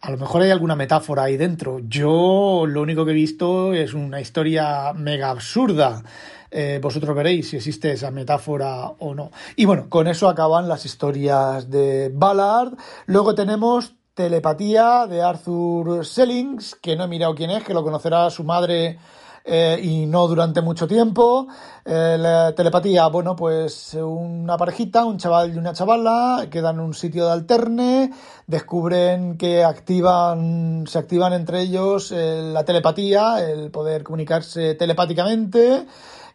a 0.00 0.10
lo 0.10 0.18
mejor 0.18 0.42
hay 0.42 0.50
alguna 0.50 0.76
metáfora 0.76 1.24
ahí 1.24 1.36
dentro. 1.36 1.80
Yo 1.88 2.64
lo 2.68 2.82
único 2.82 3.04
que 3.04 3.12
he 3.12 3.14
visto 3.14 3.72
es 3.72 3.94
una 3.94 4.20
historia 4.20 4.92
mega 4.92 5.30
absurda. 5.30 6.02
Eh, 6.50 6.78
vosotros 6.82 7.14
veréis 7.14 7.50
si 7.50 7.56
existe 7.56 7.92
esa 7.92 8.10
metáfora 8.10 8.86
o 8.98 9.14
no. 9.14 9.30
Y 9.56 9.66
bueno, 9.66 9.86
con 9.88 10.06
eso 10.06 10.28
acaban 10.28 10.68
las 10.68 10.84
historias 10.84 11.70
de 11.70 12.10
Ballard. 12.12 12.74
Luego 13.06 13.34
tenemos 13.34 13.94
Telepatía 14.14 15.06
de 15.06 15.22
Arthur 15.22 16.04
Sellings, 16.04 16.74
que 16.74 16.96
no 16.96 17.04
he 17.04 17.08
mirado 17.08 17.34
quién 17.34 17.50
es, 17.50 17.62
que 17.62 17.72
lo 17.72 17.84
conocerá 17.84 18.28
su 18.30 18.42
madre 18.42 18.98
eh, 19.44 19.78
y 19.80 20.06
no 20.06 20.26
durante 20.26 20.60
mucho 20.60 20.88
tiempo. 20.88 21.46
Eh, 21.84 22.16
la 22.18 22.52
telepatía, 22.52 23.06
bueno, 23.06 23.36
pues 23.36 23.94
una 23.94 24.56
parejita, 24.56 25.04
un 25.04 25.18
chaval 25.18 25.54
y 25.54 25.58
una 25.58 25.72
chavala, 25.72 26.48
quedan 26.50 26.76
en 26.76 26.80
un 26.80 26.94
sitio 26.94 27.26
de 27.26 27.32
alterne, 27.32 28.12
descubren 28.46 29.38
que 29.38 29.62
activan, 29.62 30.84
se 30.88 30.98
activan 30.98 31.32
entre 31.32 31.60
ellos 31.60 32.10
la 32.10 32.64
telepatía, 32.64 33.40
el 33.40 33.70
poder 33.70 34.02
comunicarse 34.02 34.74
telepáticamente. 34.74 35.86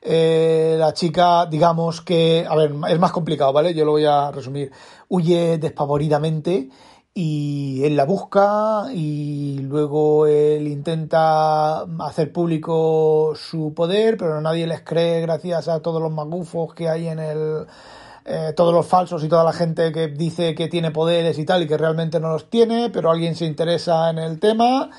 Eh, 0.05 0.75
la 0.77 0.93
chica, 0.93 1.45
digamos 1.45 2.01
que, 2.01 2.45
a 2.47 2.55
ver, 2.57 2.75
es 2.89 2.99
más 2.99 3.13
complicado, 3.13 3.53
¿vale? 3.53 3.73
Yo 3.73 3.85
lo 3.85 3.91
voy 3.91 4.03
a 4.03 4.31
resumir. 4.31 4.69
Huye 5.07 5.57
despavoridamente 5.57 6.69
y 7.13 7.83
él 7.85 7.95
la 7.95 8.03
busca 8.03 8.87
y 8.93 9.59
luego 9.59 10.27
él 10.27 10.67
intenta 10.67 11.83
hacer 12.05 12.33
público 12.33 13.33
su 13.35 13.73
poder, 13.73 14.17
pero 14.17 14.41
nadie 14.41 14.67
les 14.67 14.81
cree 14.81 15.21
gracias 15.21 15.69
a 15.69 15.79
todos 15.79 16.01
los 16.01 16.11
magufos 16.11 16.73
que 16.73 16.89
hay 16.89 17.07
en 17.07 17.19
el... 17.19 17.65
Eh, 18.25 18.53
todos 18.55 18.73
los 18.73 18.85
falsos 18.85 19.21
y 19.25 19.27
toda 19.27 19.43
la 19.43 19.51
gente 19.51 19.91
que 19.91 20.07
dice 20.07 20.55
que 20.55 20.69
tiene 20.69 20.91
poderes 20.91 21.37
y 21.37 21.43
tal 21.43 21.63
y 21.63 21.67
que 21.67 21.77
realmente 21.77 22.21
no 22.21 22.29
los 22.29 22.49
tiene, 22.49 22.89
pero 22.89 23.11
alguien 23.11 23.35
se 23.35 23.43
interesa 23.43 24.09
en 24.09 24.17
el 24.17 24.39
tema 24.39 24.89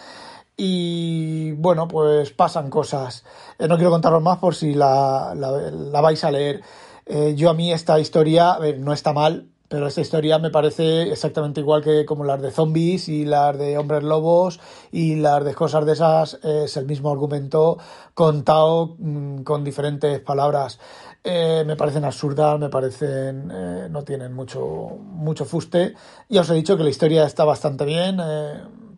y 0.57 1.53
bueno, 1.53 1.89
pues 1.89 2.31
pasan 2.31 2.71
cosas. 2.71 3.25
Eh, 3.59 3.67
no 3.69 3.77
quiero 3.77 3.91
contaros 3.91 4.23
más 4.23 4.39
por 4.39 4.55
si 4.55 4.75
la, 4.75 5.35
la, 5.35 6.01
vais 6.01 6.23
a 6.25 6.31
leer. 6.31 6.63
Eh, 7.07 7.35
yo 7.37 7.51
a 7.51 7.55
mí 7.55 7.73
esta 7.73 7.99
historia 7.99 8.59
no 8.79 8.93
está 8.93 9.13
mal, 9.13 9.49
pero 9.69 9.89
esta 9.89 10.01
historia 10.01 10.39
me 10.39 10.51
parece 10.51 11.11
exactamente 11.11 11.61
igual 11.61 11.83
que 11.83 12.05
como 12.07 12.25
las 12.25 12.41
de 12.41 12.53
zombies 12.53 13.09
y 13.09 13.25
las 13.25 13.59
de 13.59 13.77
hombres 13.77 14.05
lobos 14.05 14.61
y 14.93 15.17
las 15.17 15.45
de 15.45 15.55
cosas 15.55 15.85
de 15.87 15.93
esas. 15.93 16.35
es 16.45 16.77
el 16.77 16.87
mismo 16.87 17.11
argumento 17.11 17.79
contado 18.15 18.95
mm, 18.99 19.43
con 19.43 19.65
diferentes 19.65 20.21
palabras. 20.21 20.79
Eh, 21.25 21.65
me 21.67 21.75
parecen 21.77 22.05
absurdas, 22.05 22.61
me 22.61 22.69
parecen. 22.69 23.49
no 23.91 24.05
tienen 24.05 24.33
mucho, 24.35 24.99
mucho 25.01 25.45
fuste. 25.45 25.95
Ya 26.29 26.43
os 26.43 26.51
he 26.51 26.55
dicho 26.55 26.77
que 26.77 26.85
la 26.85 26.91
historia 26.91 27.25
está 27.25 27.45
bastante 27.45 27.85
bien 27.85 28.21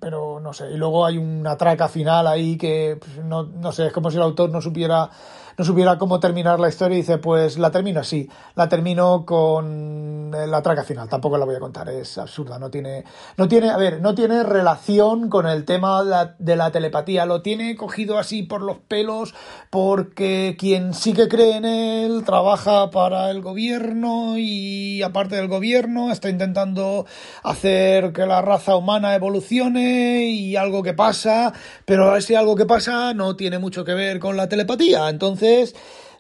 pero 0.00 0.40
no 0.40 0.52
sé. 0.52 0.70
Y 0.70 0.76
luego 0.76 1.04
hay 1.06 1.18
una 1.18 1.56
traca 1.56 1.88
final 1.88 2.26
ahí 2.26 2.56
que 2.56 2.98
pues, 2.98 3.24
no, 3.24 3.44
no 3.44 3.72
sé, 3.72 3.86
es 3.86 3.92
como 3.92 4.10
si 4.10 4.16
el 4.16 4.22
autor 4.22 4.50
no 4.50 4.60
supiera 4.60 5.10
no 5.56 5.64
supiera 5.64 5.98
cómo 5.98 6.20
terminar 6.20 6.60
la 6.60 6.68
historia 6.68 6.96
y 6.96 7.00
dice, 7.00 7.18
pues 7.18 7.58
la 7.58 7.70
termino 7.70 8.00
así, 8.00 8.28
la 8.54 8.68
termino 8.68 9.24
con 9.24 10.30
la 10.30 10.62
traca 10.62 10.84
final, 10.84 11.08
tampoco 11.08 11.38
la 11.38 11.44
voy 11.44 11.54
a 11.54 11.60
contar, 11.60 11.88
es 11.88 12.18
absurda, 12.18 12.58
no 12.58 12.70
tiene, 12.70 13.04
no 13.36 13.48
tiene, 13.48 13.70
a 13.70 13.76
ver, 13.76 14.00
no 14.00 14.14
tiene 14.14 14.42
relación 14.42 15.28
con 15.30 15.46
el 15.46 15.64
tema 15.64 16.02
de 16.02 16.10
la, 16.10 16.34
de 16.38 16.56
la 16.56 16.70
telepatía, 16.70 17.26
lo 17.26 17.42
tiene 17.42 17.76
cogido 17.76 18.18
así 18.18 18.42
por 18.42 18.62
los 18.62 18.78
pelos 18.78 19.34
porque 19.70 20.56
quien 20.58 20.94
sí 20.94 21.12
que 21.12 21.28
cree 21.28 21.56
en 21.56 21.64
él 21.64 22.22
trabaja 22.24 22.90
para 22.90 23.30
el 23.30 23.40
gobierno 23.40 24.34
y 24.36 25.02
aparte 25.02 25.36
del 25.36 25.48
gobierno 25.48 26.10
está 26.12 26.28
intentando 26.28 27.06
hacer 27.42 28.12
que 28.12 28.26
la 28.26 28.42
raza 28.42 28.76
humana 28.76 29.14
evolucione 29.14 30.26
y 30.26 30.56
algo 30.56 30.82
que 30.82 30.92
pasa, 30.94 31.52
pero 31.84 32.16
ese 32.16 32.36
algo 32.36 32.56
que 32.56 32.66
pasa 32.66 33.14
no 33.14 33.36
tiene 33.36 33.58
mucho 33.58 33.84
que 33.84 33.94
ver 33.94 34.18
con 34.18 34.36
la 34.36 34.48
telepatía. 34.48 35.08
Entonces, 35.08 35.45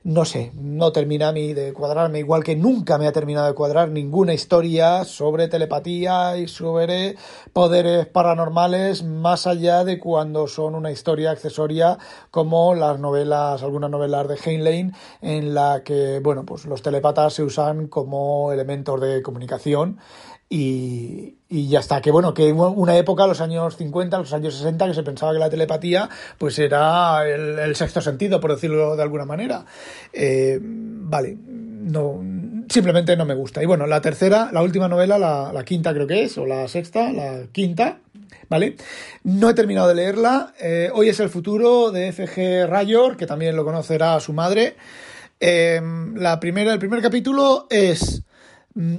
no 0.06 0.24
sé, 0.24 0.52
no 0.54 0.92
termina 0.92 1.30
a 1.30 1.32
de 1.32 1.72
cuadrarme, 1.72 2.20
igual 2.20 2.44
que 2.44 2.54
nunca 2.54 2.96
me 2.96 3.08
ha 3.08 3.12
terminado 3.12 3.48
de 3.48 3.54
cuadrar 3.54 3.88
ninguna 3.88 4.34
historia 4.34 5.04
sobre 5.04 5.48
telepatía 5.48 6.36
y 6.36 6.46
sobre 6.46 7.16
poderes 7.52 8.06
paranormales, 8.06 9.02
más 9.02 9.48
allá 9.48 9.82
de 9.82 9.98
cuando 9.98 10.46
son 10.46 10.76
una 10.76 10.92
historia 10.92 11.32
accesoria 11.32 11.98
como 12.30 12.76
las 12.76 13.00
novelas, 13.00 13.64
algunas 13.64 13.90
novelas 13.90 14.28
de 14.28 14.36
Heinlein, 14.36 14.92
en 15.22 15.54
la 15.54 15.82
que, 15.82 16.20
bueno, 16.22 16.44
pues 16.46 16.66
los 16.66 16.82
telepatas 16.82 17.34
se 17.34 17.42
usan 17.42 17.88
como 17.88 18.52
elementos 18.52 19.00
de 19.00 19.22
comunicación 19.22 19.98
y, 20.48 21.34
y, 21.48 21.68
ya 21.68 21.80
está, 21.80 22.00
que 22.00 22.12
bueno, 22.12 22.32
que 22.32 22.52
una 22.52 22.96
época, 22.96 23.26
los 23.26 23.40
años 23.40 23.76
50, 23.76 24.18
los 24.18 24.32
años 24.32 24.54
60, 24.54 24.86
que 24.86 24.94
se 24.94 25.02
pensaba 25.02 25.32
que 25.32 25.40
la 25.40 25.50
telepatía 25.50 26.08
pues 26.38 26.58
era 26.60 27.26
el, 27.26 27.74
sexto 27.74 28.00
sentido, 28.00 28.40
por 28.40 28.52
decirlo 28.52 28.94
de 28.94 29.02
alguna 29.02 29.24
manera. 29.24 29.64
Eh, 30.12 30.60
vale, 30.62 31.36
no, 31.36 32.22
simplemente 32.68 33.16
no 33.16 33.24
me 33.24 33.34
gusta. 33.34 33.60
Y 33.60 33.66
bueno, 33.66 33.86
la 33.88 34.00
tercera, 34.00 34.50
la 34.52 34.62
última 34.62 34.88
novela, 34.88 35.18
la, 35.18 35.64
quinta 35.64 35.92
creo 35.92 36.06
que 36.06 36.22
es, 36.24 36.38
o 36.38 36.46
la 36.46 36.68
sexta, 36.68 37.10
la 37.10 37.46
quinta, 37.50 37.98
¿vale? 38.48 38.76
No 39.24 39.50
he 39.50 39.54
terminado 39.54 39.88
de 39.88 39.96
leerla. 39.96 40.54
Eh, 40.60 40.90
hoy 40.94 41.08
es 41.08 41.18
el 41.18 41.28
futuro 41.28 41.90
de 41.90 42.08
F.G. 42.08 42.68
Rayor, 42.68 43.16
que 43.16 43.26
también 43.26 43.56
lo 43.56 43.64
conocerá 43.64 44.20
su 44.20 44.32
madre. 44.32 44.76
Eh, 45.40 45.80
la 46.14 46.38
primera, 46.38 46.72
el 46.72 46.78
primer 46.78 47.02
capítulo 47.02 47.66
es 47.68 48.22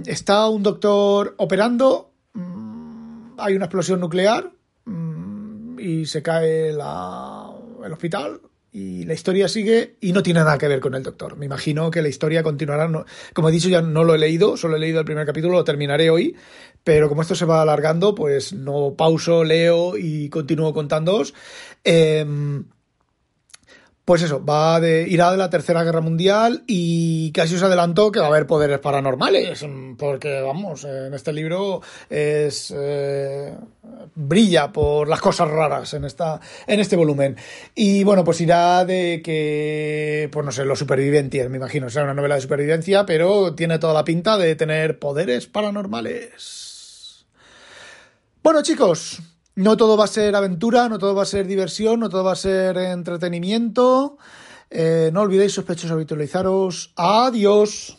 está 0.06 0.48
un 0.50 0.64
doctor 0.64 1.36
operando, 1.38 2.12
mm, 2.34 3.34
hay 3.38 3.56
una 3.56 3.66
explosión 3.66 4.00
nuclear 4.00 4.52
mm, 4.86 5.80
y 5.80 6.06
se 6.06 6.22
cae 6.22 6.70
el 6.70 6.82
hospital 7.94 8.42
y 8.72 9.06
la 9.06 9.14
historia 9.14 9.48
sigue 9.48 9.96
y 10.02 10.12
no 10.12 10.22
tiene 10.22 10.42
nada 10.42 10.58
que 10.58 10.68
ver 10.68 10.80
con 10.80 10.94
el 10.94 11.04
doctor. 11.04 11.38
Me 11.38 11.46
imagino 11.46 11.90
que 11.90 12.02
la 12.02 12.10
historia 12.10 12.44
continuará. 12.44 12.90
como 13.34 13.50
he 13.50 13.52
dicho, 13.52 13.70
ya 13.70 13.82
no 13.82 14.04
lo 14.04 14.14
he 14.14 14.20
leído, 14.20 14.58
solo 14.58 14.76
he 14.76 14.80
leído 14.80 15.00
el 15.00 15.06
primer 15.06 15.26
capítulo, 15.26 15.54
lo 15.54 15.64
terminaré 15.64 16.10
hoy, 16.10 16.36
pero 16.84 17.10
como 17.10 17.22
esto 17.22 17.36
se 17.36 17.46
va 17.46 17.62
alargando, 17.62 18.14
pues 18.14 18.54
no 18.54 18.96
pauso, 18.96 19.44
leo 19.44 19.98
y 19.98 20.30
continúo 20.30 20.74
contándoos. 20.74 21.34
Eh, 21.84 22.26
pues 24.08 24.22
eso, 24.22 24.42
va 24.42 24.80
de, 24.80 25.06
irá 25.06 25.32
de 25.32 25.38
la 25.38 25.50
Tercera 25.50 25.84
Guerra 25.84 26.00
Mundial 26.00 26.64
y 26.66 27.30
casi 27.34 27.56
os 27.56 27.64
adelantó 27.64 28.10
que 28.10 28.22
va 28.22 28.28
a 28.28 28.30
haber 28.30 28.48
poderes 28.48 28.80
paranormales, 28.80 29.66
porque 29.98 30.40
vamos, 30.40 30.86
en 30.86 31.14
este 31.14 31.34
libro 31.34 31.82
es 32.10 32.74
eh, 32.74 33.54
brilla 34.16 34.72
por 34.72 35.10
las 35.10 35.20
cosas 35.20 35.50
raras 35.50 35.94
en 35.94 36.06
esta 36.06 36.40
en 36.68 36.80
este 36.80 36.96
volumen. 36.96 37.36
Y 37.76 38.06
bueno, 38.06 38.24
pues 38.24 38.40
irá 38.40 38.86
de 38.86 39.22
que 39.22 40.30
pues 40.32 40.46
no 40.46 40.54
sé, 40.54 40.64
los 40.64 40.80
supervivientes, 40.80 41.50
me 41.50 41.58
imagino, 41.58 41.90
será 41.90 42.06
una 42.06 42.14
novela 42.14 42.36
de 42.36 42.42
supervivencia, 42.42 43.06
pero 43.06 43.56
tiene 43.56 43.78
toda 43.78 43.94
la 43.94 44.06
pinta 44.06 44.38
de 44.38 44.56
tener 44.56 45.00
poderes 45.00 45.48
paranormales. 45.48 47.26
Bueno, 48.42 48.62
chicos, 48.64 49.20
no 49.58 49.76
todo 49.76 49.98
va 49.98 50.06
a 50.06 50.08
ser 50.08 50.36
aventura, 50.36 50.88
no 50.88 51.00
todo 51.00 51.16
va 51.16 51.24
a 51.24 51.26
ser 51.26 51.48
diversión, 51.48 52.00
no 52.00 52.10
todo 52.10 52.24
va 52.24 52.34
a 52.34 52.36
ser 52.36 52.78
entretenimiento. 52.78 54.18
Eh, 54.70 55.10
no 55.12 55.22
olvidéis, 55.22 55.54
sospechosos, 55.54 55.92
habitualizaros. 55.92 56.94
Adiós. 56.96 57.98